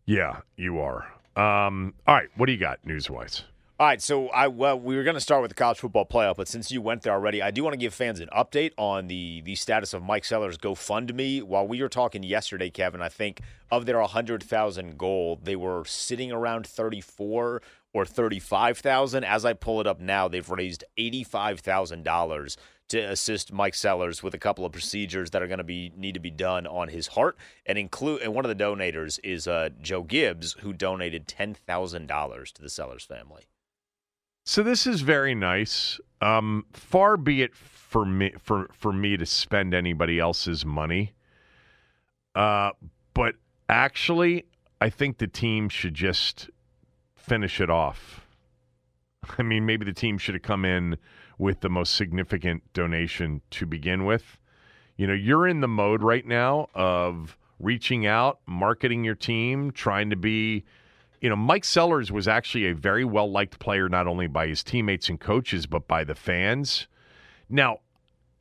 [0.05, 1.07] Yeah, you are.
[1.37, 3.43] Um, all right, what do you got news wise?
[3.81, 6.35] All right, so I well, we were going to start with the college football playoff,
[6.35, 9.07] but since you went there already, I do want to give fans an update on
[9.07, 11.41] the the status of Mike Sellers' GoFundMe.
[11.41, 13.41] While we were talking yesterday, Kevin, I think
[13.71, 19.23] of their 100,000 goal, they were sitting around 34 or 35,000.
[19.23, 22.57] As I pull it up now, they've raised $85,000
[22.89, 26.13] to assist Mike Sellers with a couple of procedures that are going to be need
[26.13, 29.69] to be done on his heart, and include and one of the donors is uh,
[29.81, 33.47] Joe Gibbs, who donated ten thousand dollars to the Sellers family.
[34.51, 35.97] So this is very nice.
[36.19, 41.13] Um, far be it for me for for me to spend anybody else's money.
[42.35, 42.71] Uh,
[43.13, 43.35] but
[43.69, 44.43] actually,
[44.81, 46.49] I think the team should just
[47.15, 48.27] finish it off.
[49.37, 50.97] I mean, maybe the team should have come in
[51.37, 54.37] with the most significant donation to begin with.
[54.97, 60.09] You know, you're in the mode right now of reaching out, marketing your team, trying
[60.09, 60.65] to be
[61.21, 64.63] you know, Mike Sellers was actually a very well liked player, not only by his
[64.63, 66.87] teammates and coaches, but by the fans.
[67.47, 67.79] Now,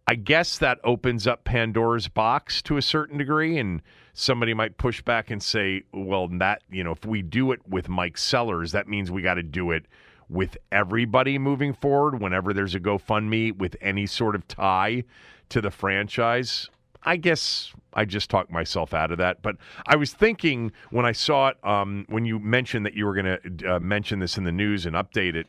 [0.06, 3.82] I guess that opens up Pandora's box to a certain degree, and
[4.14, 7.88] somebody might push back and say, well, that, you know, if we do it with
[7.88, 9.84] Mike Sellers, that means we got to do it
[10.28, 15.04] with everybody moving forward whenever there's a GoFundMe with any sort of tie
[15.50, 16.70] to the franchise.
[17.02, 19.42] I guess I just talked myself out of that.
[19.42, 23.14] But I was thinking when I saw it, um, when you mentioned that you were
[23.14, 25.46] going to uh, mention this in the news and update it,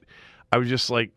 [0.51, 1.11] I was just like,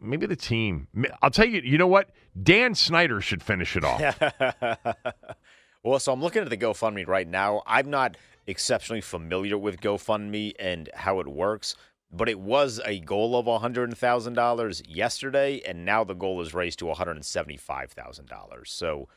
[0.00, 0.88] maybe the team.
[1.22, 2.10] I'll tell you, you know what?
[2.40, 4.00] Dan Snyder should finish it off.
[5.82, 7.62] well, so I'm looking at the GoFundMe right now.
[7.66, 11.74] I'm not exceptionally familiar with GoFundMe and how it works,
[12.10, 16.86] but it was a goal of $100,000 yesterday, and now the goal is raised to
[16.86, 18.66] $175,000.
[18.66, 19.08] So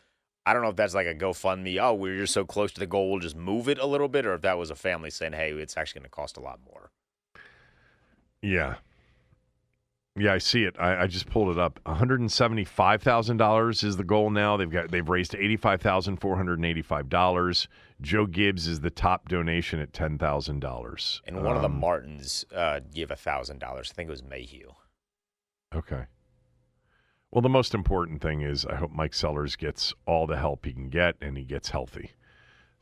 [0.45, 1.81] I don't know if that's like a GoFundMe.
[1.81, 4.25] Oh, we're just so close to the goal, we'll just move it a little bit,
[4.25, 6.59] or if that was a family saying, "Hey, it's actually going to cost a lot
[6.65, 6.91] more."
[8.41, 8.75] Yeah,
[10.17, 10.75] yeah, I see it.
[10.77, 11.79] I, I just pulled it up.
[11.83, 14.57] One hundred and seventy-five thousand dollars is the goal now.
[14.57, 17.69] They've got they've raised eighty-five thousand four hundred and eighty-five dollars.
[18.01, 21.21] Joe Gibbs is the top donation at ten thousand dollars.
[21.25, 23.89] And one um, of the um, Martins uh, gave a thousand dollars.
[23.91, 24.71] I think it was Mayhew.
[25.73, 26.05] Okay.
[27.31, 30.73] Well, the most important thing is I hope Mike Sellers gets all the help he
[30.73, 32.11] can get and he gets healthy.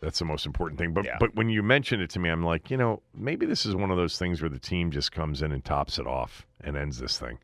[0.01, 0.93] That's the most important thing.
[0.93, 1.17] But yeah.
[1.19, 3.91] but when you mention it to me, I'm like, you know, maybe this is one
[3.91, 6.99] of those things where the team just comes in and tops it off and ends
[6.99, 7.37] this thing,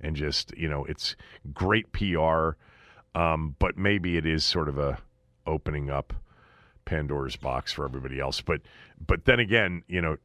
[0.00, 1.16] and just you know, it's
[1.52, 2.50] great PR,
[3.14, 4.98] um, but maybe it is sort of a
[5.46, 6.14] opening up
[6.86, 8.40] Pandora's box for everybody else.
[8.40, 8.62] But
[9.06, 10.16] but then again, you know,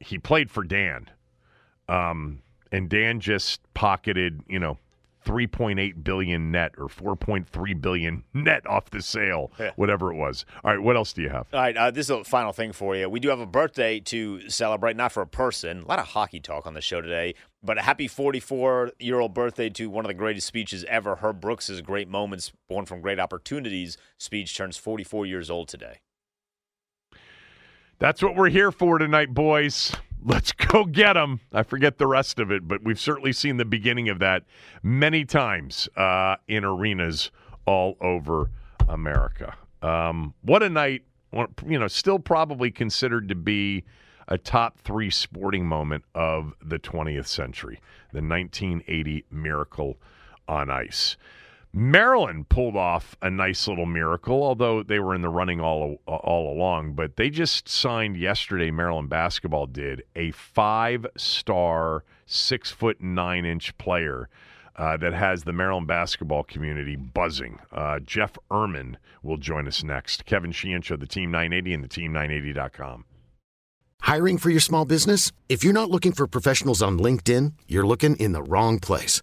[0.00, 1.08] he played for Dan.
[1.88, 4.78] Um, and Dan just pocketed, you know,
[5.24, 9.70] 3.8 billion net or 4.3 billion net off the sale, Yeah.
[9.76, 10.44] whatever it was.
[10.64, 11.46] All right, what else do you have?
[11.52, 13.08] All right, uh, this is a final thing for you.
[13.08, 15.80] We do have a birthday to celebrate, not for a person.
[15.82, 19.34] A lot of hockey talk on the show today, but a happy 44 year old
[19.34, 21.16] birthday to one of the greatest speeches ever.
[21.16, 25.98] Herb Brooks' Great Moments, Born from Great Opportunities speech turns 44 years old today.
[27.98, 29.92] That's what we're here for tonight, boys.
[30.24, 31.40] Let's go get them.
[31.52, 34.44] I forget the rest of it, but we've certainly seen the beginning of that
[34.82, 37.30] many times uh, in arenas
[37.66, 38.50] all over
[38.88, 39.54] America.
[39.82, 41.02] Um, what a night!
[41.66, 43.84] You know, still probably considered to be
[44.28, 47.80] a top three sporting moment of the 20th century,
[48.12, 49.98] the 1980 Miracle
[50.46, 51.16] on Ice.
[51.74, 56.52] Maryland pulled off a nice little miracle, although they were in the running all all
[56.52, 56.92] along.
[56.92, 58.70] But they just signed yesterday.
[58.70, 64.28] Maryland basketball did a five-star, six foot nine inch player
[64.76, 67.58] uh, that has the Maryland basketball community buzzing.
[67.72, 70.26] Uh, Jeff Erman will join us next.
[70.26, 73.06] Kevin Sheehan Show, the Team 980 and the Team980.com.
[74.02, 75.32] Hiring for your small business?
[75.48, 79.22] If you're not looking for professionals on LinkedIn, you're looking in the wrong place.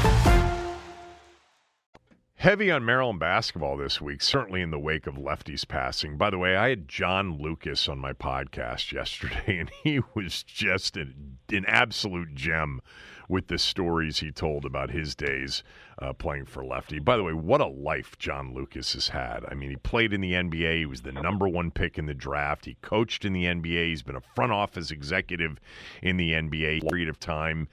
[2.41, 6.17] Heavy on Maryland basketball this week, certainly in the wake of Lefty's passing.
[6.17, 10.97] By the way, I had John Lucas on my podcast yesterday, and he was just
[10.97, 12.81] an, an absolute gem
[13.29, 15.61] with the stories he told about his days
[16.01, 16.97] uh, playing for Lefty.
[16.97, 19.45] By the way, what a life John Lucas has had.
[19.47, 22.15] I mean, he played in the NBA, he was the number one pick in the
[22.15, 25.59] draft, he coached in the NBA, he's been a front office executive
[26.01, 27.67] in the NBA period of time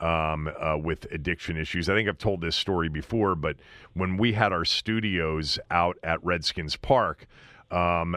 [0.00, 1.88] um, uh, with addiction issues.
[1.88, 3.56] I think I've told this story before, but
[3.94, 7.26] when we had our studios out at Redskins Park,
[7.70, 8.16] um,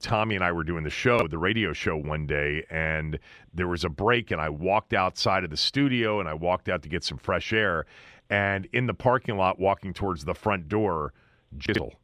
[0.00, 3.18] Tommy and I were doing the show, the radio show one day, and
[3.52, 6.82] there was a break, and I walked outside of the studio and I walked out
[6.82, 7.86] to get some fresh air.
[8.30, 11.12] And in the parking lot, walking towards the front door,
[11.56, 11.94] Jizzle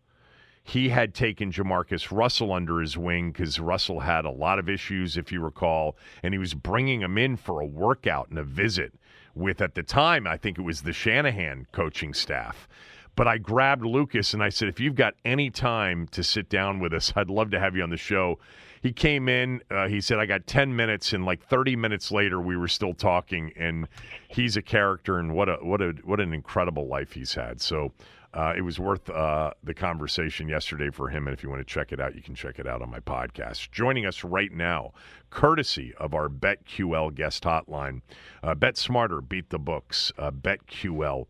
[0.65, 5.19] he had taken Jamarcus Russell under his wing because Russell had a lot of issues,
[5.19, 8.95] if you recall, and he was bringing him in for a workout and a visit
[9.35, 12.67] with, at the time, I think it was the Shanahan coaching staff.
[13.15, 16.81] But I grabbed Lucas and I said, if you've got any time to sit down
[16.81, 18.39] with us, I'd love to have you on the show.
[18.81, 19.61] He came in.
[19.71, 22.93] Uh, he said, I got 10 minutes, and like 30 minutes later, we were still
[22.93, 23.53] talking.
[23.57, 23.89] And
[24.29, 27.63] he's a character, and what a what a what an incredible life he's had.
[27.63, 27.93] So
[28.35, 31.29] uh, it was worth uh, the conversation yesterday for him.
[31.29, 32.99] And if you want to check it out, you can check it out on my
[32.99, 33.71] podcast.
[33.71, 34.93] Joining us right now,
[35.31, 38.03] courtesy of our BetQL guest hotline,
[38.43, 41.27] uh, Bet Smarter, beat the books, uh, BetQL,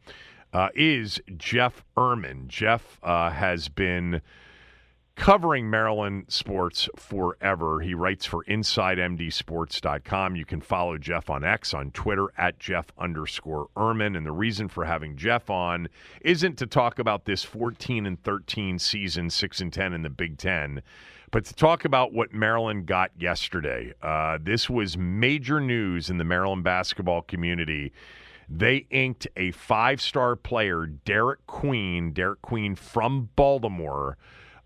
[0.55, 2.49] uh, is Jeff Erman.
[2.49, 4.23] Jeff uh, has been
[5.17, 7.81] covering Maryland sports forever.
[7.81, 10.37] He writes for InsideMDSports.com.
[10.37, 14.17] You can follow Jeff on X, on Twitter, at Jeff underscore Erman.
[14.17, 15.89] And the reason for having Jeff on
[16.21, 20.37] isn't to talk about this 14 and 13 season, 6 and 10 in the Big
[20.37, 20.83] Ten,
[21.31, 23.93] but to talk about what Maryland got yesterday.
[24.03, 27.93] Uh, this was major news in the Maryland basketball community.
[28.49, 34.17] They inked a five star player, Derek Queen, Derek Queen from Baltimore.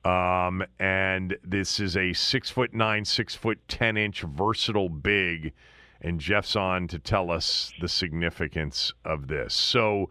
[0.09, 5.53] Um, and this is a six foot nine, six foot ten inch versatile big.
[6.01, 9.53] And Jeff's on to tell us the significance of this.
[9.53, 10.11] So,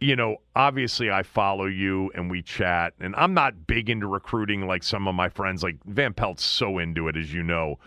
[0.00, 4.66] you know, obviously I follow you and we chat, and I'm not big into recruiting
[4.66, 5.62] like some of my friends.
[5.62, 7.78] Like Van Pelt's so into it, as you know.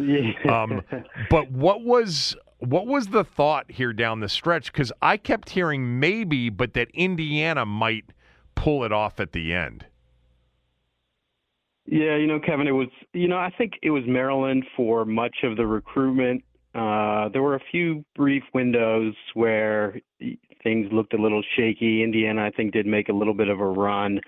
[0.49, 0.81] Um,
[1.29, 4.71] but what was what was the thought here down the stretch?
[4.71, 8.05] Because I kept hearing maybe, but that Indiana might
[8.55, 9.85] pull it off at the end.
[11.85, 15.37] Yeah, you know, Kevin, it was, you know, I think it was Maryland for much
[15.43, 16.43] of the recruitment.
[16.73, 19.99] Uh, there were a few brief windows where
[20.63, 22.03] things looked a little shaky.
[22.03, 24.21] Indiana, I think, did make a little bit of a run.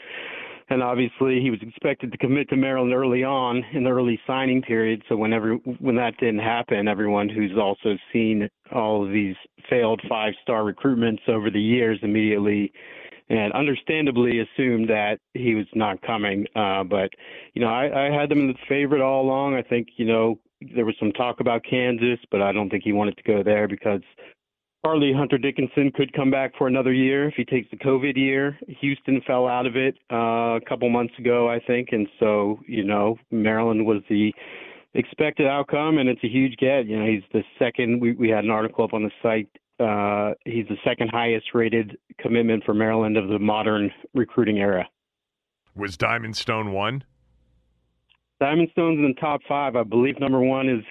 [0.69, 4.61] and obviously he was expected to commit to Maryland early on in the early signing
[4.61, 5.03] period.
[5.07, 9.35] So whenever when that didn't happen, everyone who's also seen all of these
[9.69, 12.71] failed five-star recruitments over the years immediately
[13.29, 16.45] and understandably assumed that he was not coming.
[16.55, 17.09] Uh, but
[17.53, 19.55] you know, I, I had them in the favorite all along.
[19.55, 20.39] I think you know
[20.75, 23.67] there was some talk about Kansas, but I don't think he wanted to go there
[23.67, 24.01] because
[24.83, 28.57] partly Hunter Dickinson could come back for another year if he takes the COVID year.
[28.81, 32.83] Houston fell out of it uh, a couple months ago, I think, and so you
[32.83, 34.31] know Maryland was the
[34.93, 36.85] expected outcome, and it's a huge get.
[36.85, 37.99] You know, he's the second.
[37.99, 39.49] We we had an article up on the site.
[39.79, 44.87] Uh, he's the second highest rated commitment for Maryland of the modern recruiting era.
[45.75, 47.03] Was Diamond Stone one?
[48.39, 49.75] Diamond Stone's in the top five.
[49.75, 50.83] I believe number one is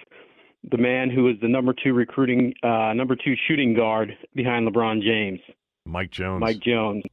[0.71, 5.01] the man who is the number two recruiting, uh, number two shooting guard behind LeBron
[5.01, 5.39] James.
[5.85, 6.41] Mike Jones.
[6.41, 7.03] Mike Jones.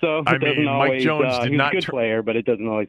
[0.00, 1.92] So it I doesn't mean, always, Mike Jones uh, did he's not a good tur-
[1.92, 2.88] player, but it doesn't always.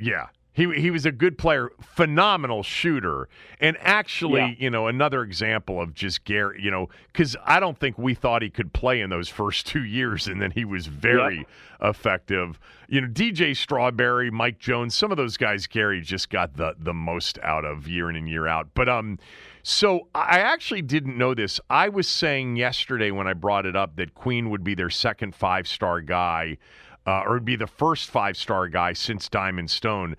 [0.00, 0.26] Yeah.
[0.54, 3.26] He, he was a good player, phenomenal shooter,
[3.58, 4.54] and actually, Yeah.
[4.58, 8.42] you know, another example of just Gary, you know, because I don't think we thought
[8.42, 11.46] he could play in those first two years, and then he was very
[11.80, 12.60] effective.
[12.88, 16.92] You know, DJ Strawberry, Mike Jones, some of those guys, Gary just got the the
[16.94, 18.68] most out of year in and year out.
[18.74, 19.18] But um,
[19.62, 21.60] so I actually didn't know this.
[21.70, 25.34] I was saying yesterday when I brought it up that Queen would be their second
[25.34, 26.58] five star guy,
[27.06, 30.16] uh, or would be the first five star guy since Diamond Stone.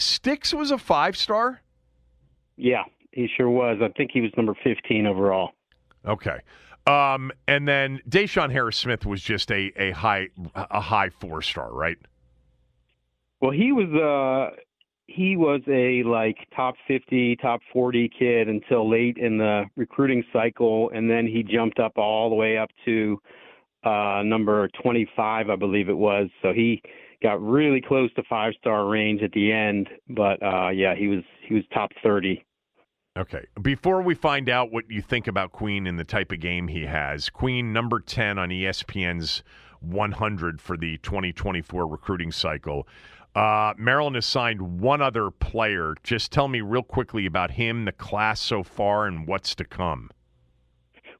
[0.00, 1.62] Stix was a five star.
[2.56, 3.78] Yeah, he sure was.
[3.82, 5.52] I think he was number 15 overall.
[6.06, 6.38] Okay.
[6.86, 11.98] Um, and then DeShawn Harris-Smith was just a, a high a high four star, right?
[13.40, 14.56] Well, he was uh
[15.08, 20.90] he was a like top 50, top 40 kid until late in the recruiting cycle
[20.94, 23.20] and then he jumped up all the way up to
[23.84, 26.28] uh number 25, I believe it was.
[26.40, 26.82] So he
[27.22, 31.54] got really close to five-star range at the end, but uh yeah, he was he
[31.54, 32.44] was top 30.
[33.16, 33.46] Okay.
[33.62, 36.84] Before we find out what you think about Queen and the type of game he
[36.84, 39.42] has, Queen number 10 on ESPN's
[39.80, 42.86] 100 for the 2024 recruiting cycle.
[43.34, 45.94] Uh, Maryland has signed one other player.
[46.02, 50.10] Just tell me real quickly about him, the class so far, and what's to come.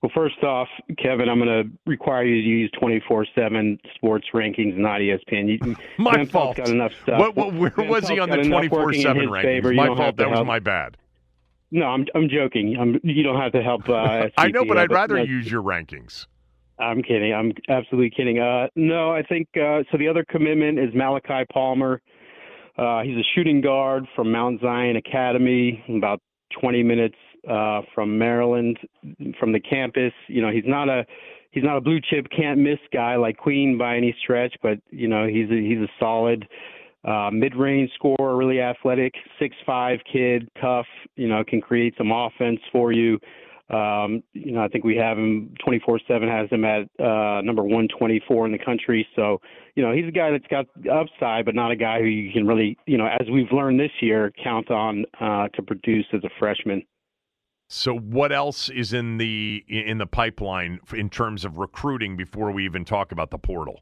[0.02, 0.68] Well, first off,
[0.98, 5.48] Kevin, I'm going to require you to use 24/7 sports rankings, not ESPN.
[5.48, 6.56] You, My Van fault.
[6.56, 7.18] Got enough stuff.
[7.18, 9.42] What, what, where Van was he on the 24/7 rankings?
[9.42, 9.72] favor.
[9.72, 10.16] My fault.
[10.16, 10.46] That was help.
[10.46, 10.96] my bad.
[11.70, 12.76] No, I'm I'm joking.
[12.78, 13.88] I'm you don't have to help.
[13.88, 16.26] Uh, I know, but I'd rather no, use your rankings.
[16.78, 17.32] I'm kidding.
[17.32, 18.38] I'm absolutely kidding.
[18.38, 19.98] Uh, no, I think uh, so.
[19.98, 22.02] The other commitment is Malachi Palmer.
[22.78, 26.20] Uh, he's a shooting guard from Mount Zion Academy, about
[26.60, 27.16] 20 minutes
[27.48, 28.78] uh, from Maryland,
[29.38, 30.12] from the campus.
[30.28, 31.06] You know, he's not a
[31.50, 35.08] he's not a blue chip can't miss guy like Queen by any stretch, but you
[35.08, 36.46] know he's a, he's a solid
[37.04, 40.86] uh, mid-range scorer, really athletic, six-five kid, tough.
[41.14, 43.18] You know, can create some offense for you.
[43.68, 48.46] Um, you know, I think we have him 24/7 has him at uh, number 124
[48.46, 49.06] in the country.
[49.16, 49.40] So,
[49.74, 52.46] you know, he's a guy that's got upside, but not a guy who you can
[52.46, 56.30] really, you know, as we've learned this year, count on uh, to produce as a
[56.38, 56.82] freshman.
[57.68, 62.64] So, what else is in the in the pipeline in terms of recruiting before we
[62.64, 63.80] even talk about the portal?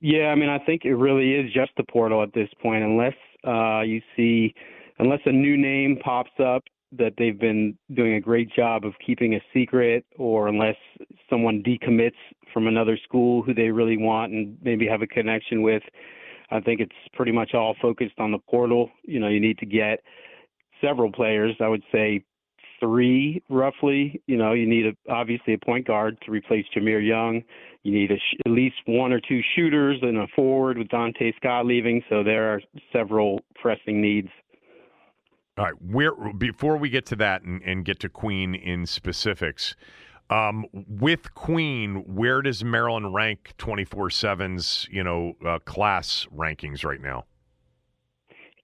[0.00, 3.14] Yeah, I mean, I think it really is just the portal at this point, unless
[3.46, 4.54] uh, you see,
[4.98, 9.34] unless a new name pops up that they've been doing a great job of keeping
[9.34, 10.76] a secret, or unless
[11.28, 12.18] someone decommits
[12.52, 15.84] from another school who they really want and maybe have a connection with.
[16.50, 18.90] I think it's pretty much all focused on the portal.
[19.04, 20.00] You know, you need to get
[20.80, 21.54] several players.
[21.60, 22.24] I would say
[22.80, 24.20] three roughly.
[24.26, 27.42] You know, you need a, obviously a point guard to replace Jahmir Young.
[27.82, 31.66] You need sh- at least one or two shooters and a forward with Donta Scott
[31.66, 32.02] leaving.
[32.08, 32.60] So there are
[32.92, 34.28] several pressing needs.
[35.58, 39.76] All right, where before we get to that and, and get to Queen in specifics,
[40.30, 47.24] um, with Queen, where does Maryland rank 24/7's you know uh, class rankings right now?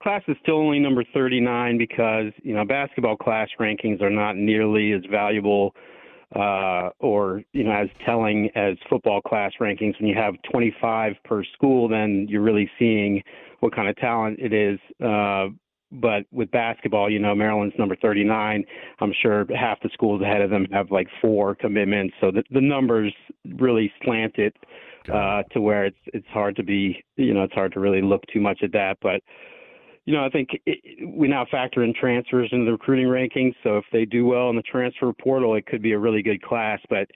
[0.07, 4.93] Class is still only number 39 because you know basketball class rankings are not nearly
[4.93, 5.75] as valuable
[6.37, 9.99] uh, or you know as telling as football class rankings.
[9.99, 13.21] When you have 25 per school, then you're really seeing
[13.59, 14.79] what kind of talent it is.
[15.05, 15.49] Uh,
[15.91, 18.65] but with basketball, you know, Maryland's number 39.
[19.01, 22.15] I'm sure half the schools ahead of them have like four commitments.
[22.21, 23.13] So the, the numbers
[23.57, 24.55] really slant it
[25.13, 28.23] uh, to where it's it's hard to be, you know, it's hard to really look
[28.33, 28.99] too much at that.
[29.03, 29.21] But
[30.07, 30.79] you know, I think it,
[31.15, 33.55] we now factor in transfers into the recruiting rankings.
[33.63, 36.43] So if they do well in the transfer portal, it could be a really good
[36.43, 36.81] class.
[36.89, 37.09] But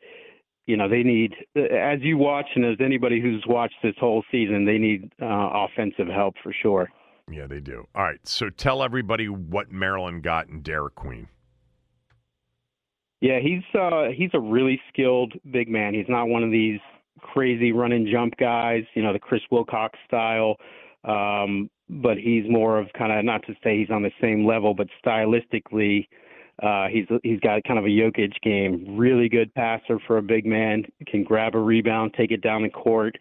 [0.67, 4.65] you know they need, as you watch and as anybody who's watched this whole season,
[4.65, 6.89] they need uh, offensive help for sure.
[7.31, 7.87] Yeah, they do.
[7.95, 11.29] All right, so tell everybody what Maryland got in Derek Queen.
[13.21, 15.95] Yeah, he's uh, he's a really skilled big man.
[15.95, 16.81] He's not one of these
[17.19, 20.57] crazy run and jump guys, you know, the Chris Wilcox style.
[21.05, 24.75] Um, but he's more of kind of not to say he's on the same level,
[24.75, 26.07] but stylistically,
[26.63, 28.97] uh, he's he's got kind of a Jokic game.
[28.97, 30.85] Really good passer for a big man.
[31.07, 33.17] Can grab a rebound, take it down the court,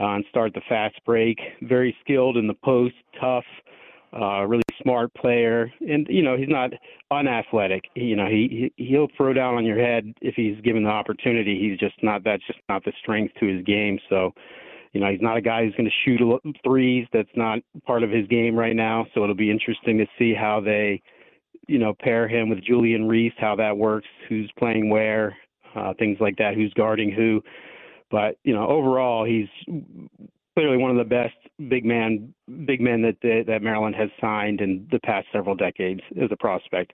[0.00, 1.38] uh, and start the fast break.
[1.62, 3.44] Very skilled in the post, tough
[4.14, 6.70] uh, really smart player, and you know he's not
[7.10, 7.84] unathletic.
[7.94, 11.58] You know he, he he'll throw down on your head if he's given the opportunity.
[11.58, 12.22] He's just not.
[12.22, 13.98] That's just not the strength to his game.
[14.10, 14.34] So,
[14.92, 16.20] you know he's not a guy who's going to shoot
[16.64, 17.06] threes.
[17.12, 19.06] That's not part of his game right now.
[19.14, 21.02] So it'll be interesting to see how they,
[21.66, 25.36] you know, pair him with Julian Reese, how that works, who's playing where,
[25.74, 27.42] uh, things like that, who's guarding who.
[28.10, 29.48] But you know, overall, he's
[30.54, 31.34] clearly one of the best
[31.68, 32.34] big man
[32.66, 36.92] big men that that Maryland has signed in the past several decades as a prospect.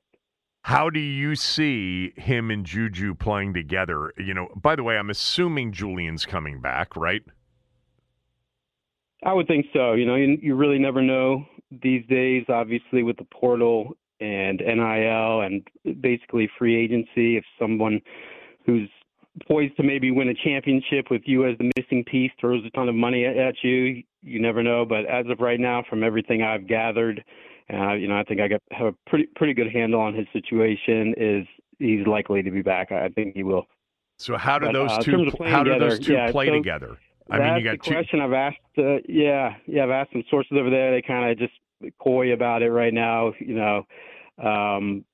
[0.63, 4.13] How do you see him and Juju playing together?
[4.19, 7.23] You know, by the way, I'm assuming Julian's coming back, right?
[9.25, 9.95] I would think so.
[9.95, 11.45] You know, you, you really never know
[11.83, 15.67] these days, obviously, with the portal and NIL and
[16.01, 17.37] basically free agency.
[17.37, 18.01] If someone
[18.65, 18.89] who's
[19.47, 22.89] poised to maybe win a championship with you as the missing piece, throws a ton
[22.89, 24.03] of money at you.
[24.23, 24.85] You never know.
[24.85, 27.25] But as of right now, from everything I've gathered,
[27.73, 30.27] uh, you know, I think I got have a pretty pretty good handle on his
[30.33, 31.15] situation.
[31.17, 31.47] Is
[31.79, 32.93] he's likely to be back?
[32.93, 33.67] I think he will.
[34.19, 36.99] So how do but, those uh, two how do those two yeah, play so together?
[37.31, 37.95] I that's mean, you got the two.
[37.95, 38.59] question I've asked.
[38.77, 40.91] Uh, yeah, yeah, I've asked some sources over there.
[40.93, 41.53] They kind of just
[42.01, 43.33] coy about it right now.
[43.39, 43.87] You know,
[44.43, 45.05] um,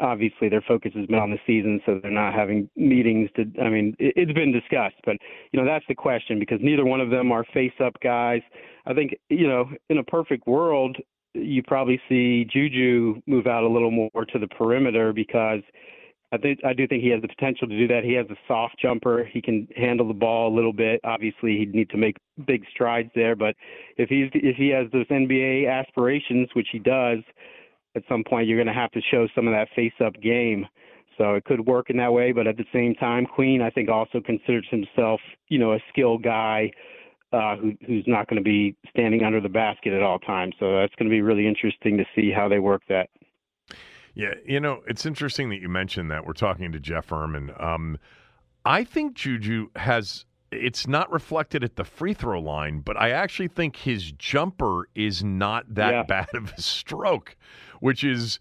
[0.00, 3.44] obviously their focus has been on the season, so they're not having meetings to.
[3.62, 5.16] I mean, it, it's been discussed, but
[5.52, 8.42] you know that's the question because neither one of them are face-up guys.
[8.86, 10.96] I think you know in a perfect world,
[11.34, 15.60] you probably see Juju move out a little more to the perimeter because
[16.32, 18.04] I think I do think he has the potential to do that.
[18.04, 19.24] He has a soft jumper.
[19.30, 21.00] He can handle the ball a little bit.
[21.04, 22.16] Obviously, he'd need to make
[22.46, 23.54] big strides there, but
[23.98, 27.18] if he's if he has those NBA aspirations, which he does,
[27.94, 30.66] at some point you're going to have to show some of that face-up game.
[31.18, 33.90] So it could work in that way, but at the same time, Queen I think
[33.90, 36.70] also considers himself, you know, a skilled guy
[37.34, 40.54] uh, who, who's not going to be standing under the basket at all times.
[40.58, 43.10] So that's going to be really interesting to see how they work that.
[44.14, 46.26] Yeah, you know, it's interesting that you mentioned that.
[46.26, 47.58] We're talking to Jeff Ermann.
[47.62, 47.98] Um,
[48.64, 53.48] I think Juju has it's not reflected at the free throw line, but I actually
[53.48, 56.02] think his jumper is not that Yeah.
[56.02, 57.36] bad of a stroke,
[57.80, 58.38] which is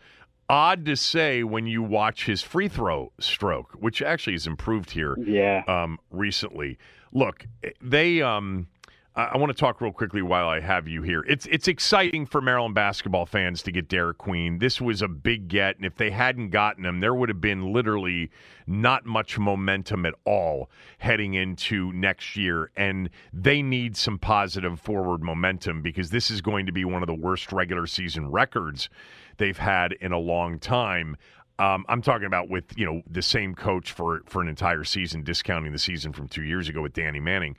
[0.49, 5.15] odd to say when you watch his free throw stroke, which actually has improved here
[5.25, 5.63] Yeah.
[5.69, 6.77] um, recently.
[7.13, 7.45] Look,
[7.81, 8.21] they.
[8.21, 8.67] Um,
[9.15, 11.23] I, I want to talk real quickly while I have you here.
[11.27, 14.59] It's it's exciting for Maryland basketball fans to get Derek Queen.
[14.59, 17.73] This was a big get, and if they hadn't gotten him, there would have been
[17.73, 18.29] literally
[18.67, 22.71] not much momentum at all heading into next year.
[22.75, 27.07] And they need some positive forward momentum because this is going to be one of
[27.07, 28.89] the worst regular season records
[29.37, 31.17] they've had in a long time.
[31.59, 35.23] Um, I'm talking about with you know the same coach for for an entire season,
[35.23, 37.55] discounting the season from two years ago with Danny Manning.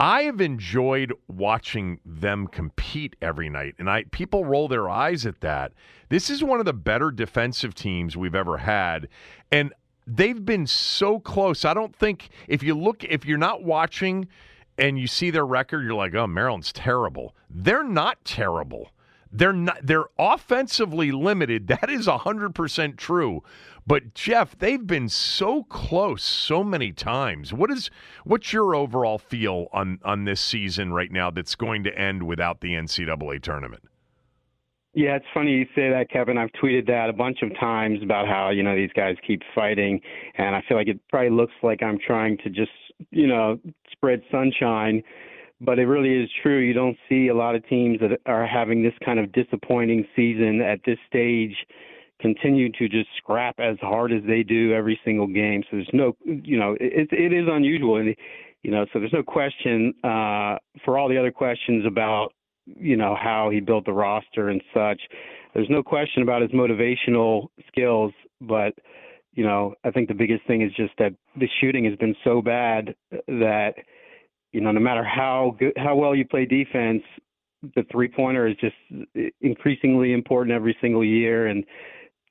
[0.00, 5.42] I have enjoyed watching them compete every night, and I people roll their eyes at
[5.42, 5.72] that.
[6.08, 9.08] This is one of the better defensive teams we've ever had,
[9.52, 9.74] and
[10.06, 11.66] they've been so close.
[11.66, 14.26] I don't think if you look if you're not watching
[14.78, 17.36] and you see their record, you're like, oh, Maryland's terrible.
[17.50, 18.92] They're not terrible.
[19.30, 19.80] They're not.
[19.82, 21.66] They're offensively limited.
[21.80, 23.42] That is hundred percent true.
[23.86, 27.52] But Jeff, they've been so close so many times.
[27.52, 27.90] What is
[28.24, 31.30] what's your overall feel on on this season right now?
[31.30, 33.84] That's going to end without the NCAA tournament.
[34.92, 36.36] Yeah, it's funny you say that, Kevin.
[36.36, 40.00] I've tweeted that a bunch of times about how, you know, these guys keep fighting.
[40.36, 42.72] And I feel like it probably looks like I'm trying to just,
[43.10, 43.60] you know,
[43.92, 45.04] spread sunshine.
[45.60, 46.58] But it really is true.
[46.58, 50.60] You don't see a lot of teams that are having this kind of disappointing season
[50.60, 51.54] at this stage
[52.20, 55.62] continue to just scrap as hard as they do every single game.
[55.64, 57.96] So there's no, you know, it, it is unusual.
[57.96, 58.14] And,
[58.62, 62.32] you know, so there's no question uh, for all the other questions about
[62.78, 65.00] you know how he built the roster and such.
[65.54, 68.74] There's no question about his motivational skills, but
[69.32, 72.42] you know I think the biggest thing is just that the shooting has been so
[72.42, 72.94] bad
[73.26, 73.74] that
[74.52, 77.02] you know no matter how good how well you play defense,
[77.74, 78.76] the three pointer is just
[79.40, 81.64] increasingly important every single year and.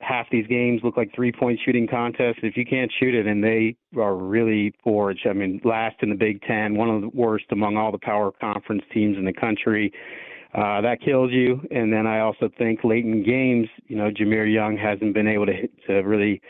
[0.00, 2.38] Half these games look like three point shooting contests.
[2.42, 5.26] If you can't shoot it, and they are really forged.
[5.28, 8.32] I mean, last in the Big Ten, one of the worst among all the power
[8.40, 9.92] conference teams in the country.
[10.52, 11.60] Uh, that kills you.
[11.70, 15.46] And then I also think late in games, you know, Jahmir Young hasn't been able
[15.46, 16.40] to to really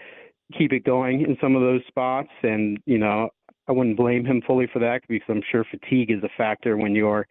[0.57, 2.31] keep it going in some of those spots.
[2.43, 3.29] And you know,
[3.69, 6.95] I wouldn't blame him fully for that because I'm sure fatigue is a factor when
[6.95, 7.27] you're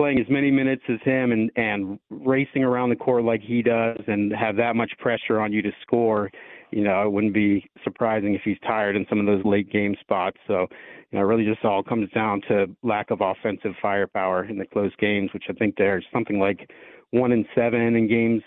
[0.00, 3.98] playing as many minutes as him and and racing around the court like he does
[4.06, 6.30] and have that much pressure on you to score,
[6.70, 9.94] you know, it wouldn't be surprising if he's tired in some of those late game
[10.00, 10.38] spots.
[10.48, 10.68] So,
[11.10, 14.92] you know, really just all comes down to lack of offensive firepower in the close
[14.98, 16.70] games, which I think there's something like
[17.12, 18.42] one in seven in games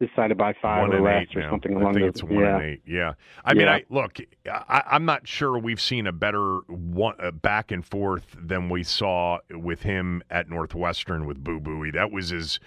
[0.00, 1.50] decided by five one or less eight or now.
[1.50, 2.10] something I along think those.
[2.10, 2.56] it's one yeah.
[2.56, 2.82] and eight.
[2.86, 3.12] Yeah,
[3.44, 4.18] I mean, I look.
[4.46, 8.82] I, I'm not sure we've seen a better one uh, back and forth than we
[8.82, 11.92] saw with him at Northwestern with Boo Buie.
[11.92, 12.58] That was as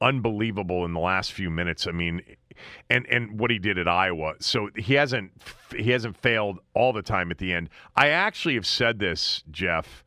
[0.00, 1.88] unbelievable in the last few minutes.
[1.88, 2.22] I mean,
[2.88, 4.34] and and what he did at Iowa.
[4.38, 5.32] So he hasn't
[5.76, 7.68] he hasn't failed all the time at the end.
[7.96, 10.04] I actually have said this, Jeff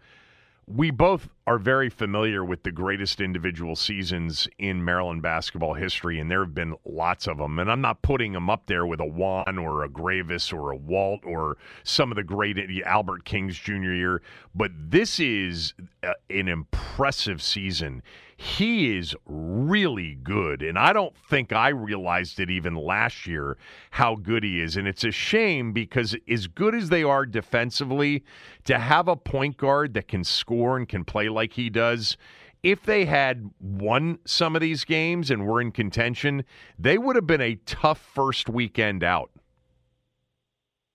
[0.68, 6.30] we both are very familiar with the greatest individual seasons in Maryland basketball history, and
[6.30, 7.58] there have been lots of them.
[7.58, 10.76] And I'm not putting them up there with a Juan or a Greivis or a
[10.76, 14.22] Walt or some of the great Albert King's junior year,
[14.54, 15.74] but this is
[16.04, 18.04] uh, an impressive season.
[18.40, 23.58] He is really good, and I don't think I realized it even last year
[23.90, 24.78] how good he is.
[24.78, 28.24] And it's a shame because, as good as they are defensively,
[28.66, 32.18] to have a point guard that can score and can play like he does,
[32.64, 36.44] if they had won some of these games and were in contention,
[36.78, 39.32] they would have been a tough first weekend out.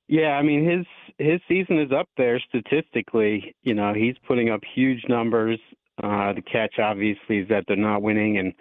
[0.09, 0.86] Yeah, I mean his
[1.18, 3.55] his season is up there statistically.
[3.62, 5.59] You know, he's putting up huge numbers.
[6.03, 8.53] Uh, the catch obviously is that they're not winning, and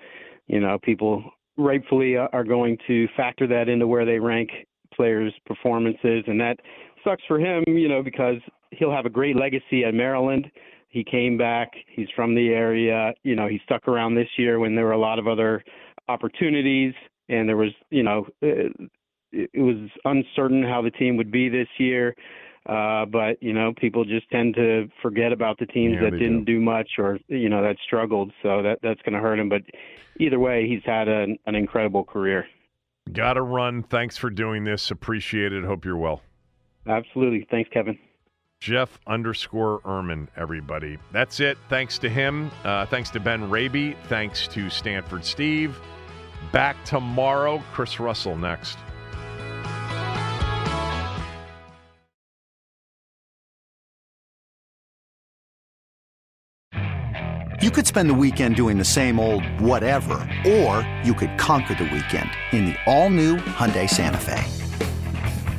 [0.47, 1.23] you know people
[1.57, 4.49] rightfully are going to factor that into where they rank
[4.93, 6.57] players' performances, and that
[7.03, 7.63] sucks for him.
[7.67, 8.37] You know, because
[8.71, 10.49] he'll have a great legacy at Maryland.
[10.91, 11.71] He came back.
[11.87, 13.13] He's from the area.
[13.23, 15.63] You know, he stuck around this year when there were a lot of other
[16.07, 16.93] opportunities,
[17.29, 18.75] and there was, you know, it,
[19.31, 22.15] it was uncertain how the team would be this year.
[22.67, 26.45] Uh, but you know, people just tend to forget about the teams Yeah, that didn't
[26.45, 26.59] do.
[26.59, 28.31] much or you know that struggled.
[28.43, 29.49] So that that's going to hurt him.
[29.49, 29.63] But
[30.19, 32.45] either way, he's had an, an incredible career.
[33.11, 33.81] Got to run.
[33.81, 34.91] Thanks for doing this.
[34.91, 35.63] Appreciate it.
[35.63, 36.21] Hope you're well.
[36.87, 37.47] Absolutely.
[37.49, 37.97] Thanks, Kevin.
[38.61, 40.99] Jeff underscore Erman, everybody.
[41.11, 41.57] That's it.
[41.67, 42.51] Thanks to him.
[42.63, 43.97] Uh, thanks to Ben Raby.
[44.07, 45.77] Thanks to Stanford Steve.
[46.51, 47.61] Back tomorrow.
[47.73, 48.77] Chris Russell next.
[57.61, 61.83] You could spend the weekend doing the same old whatever, or you could conquer the
[61.85, 64.70] weekend in the all-new Hyundai Santa Fe.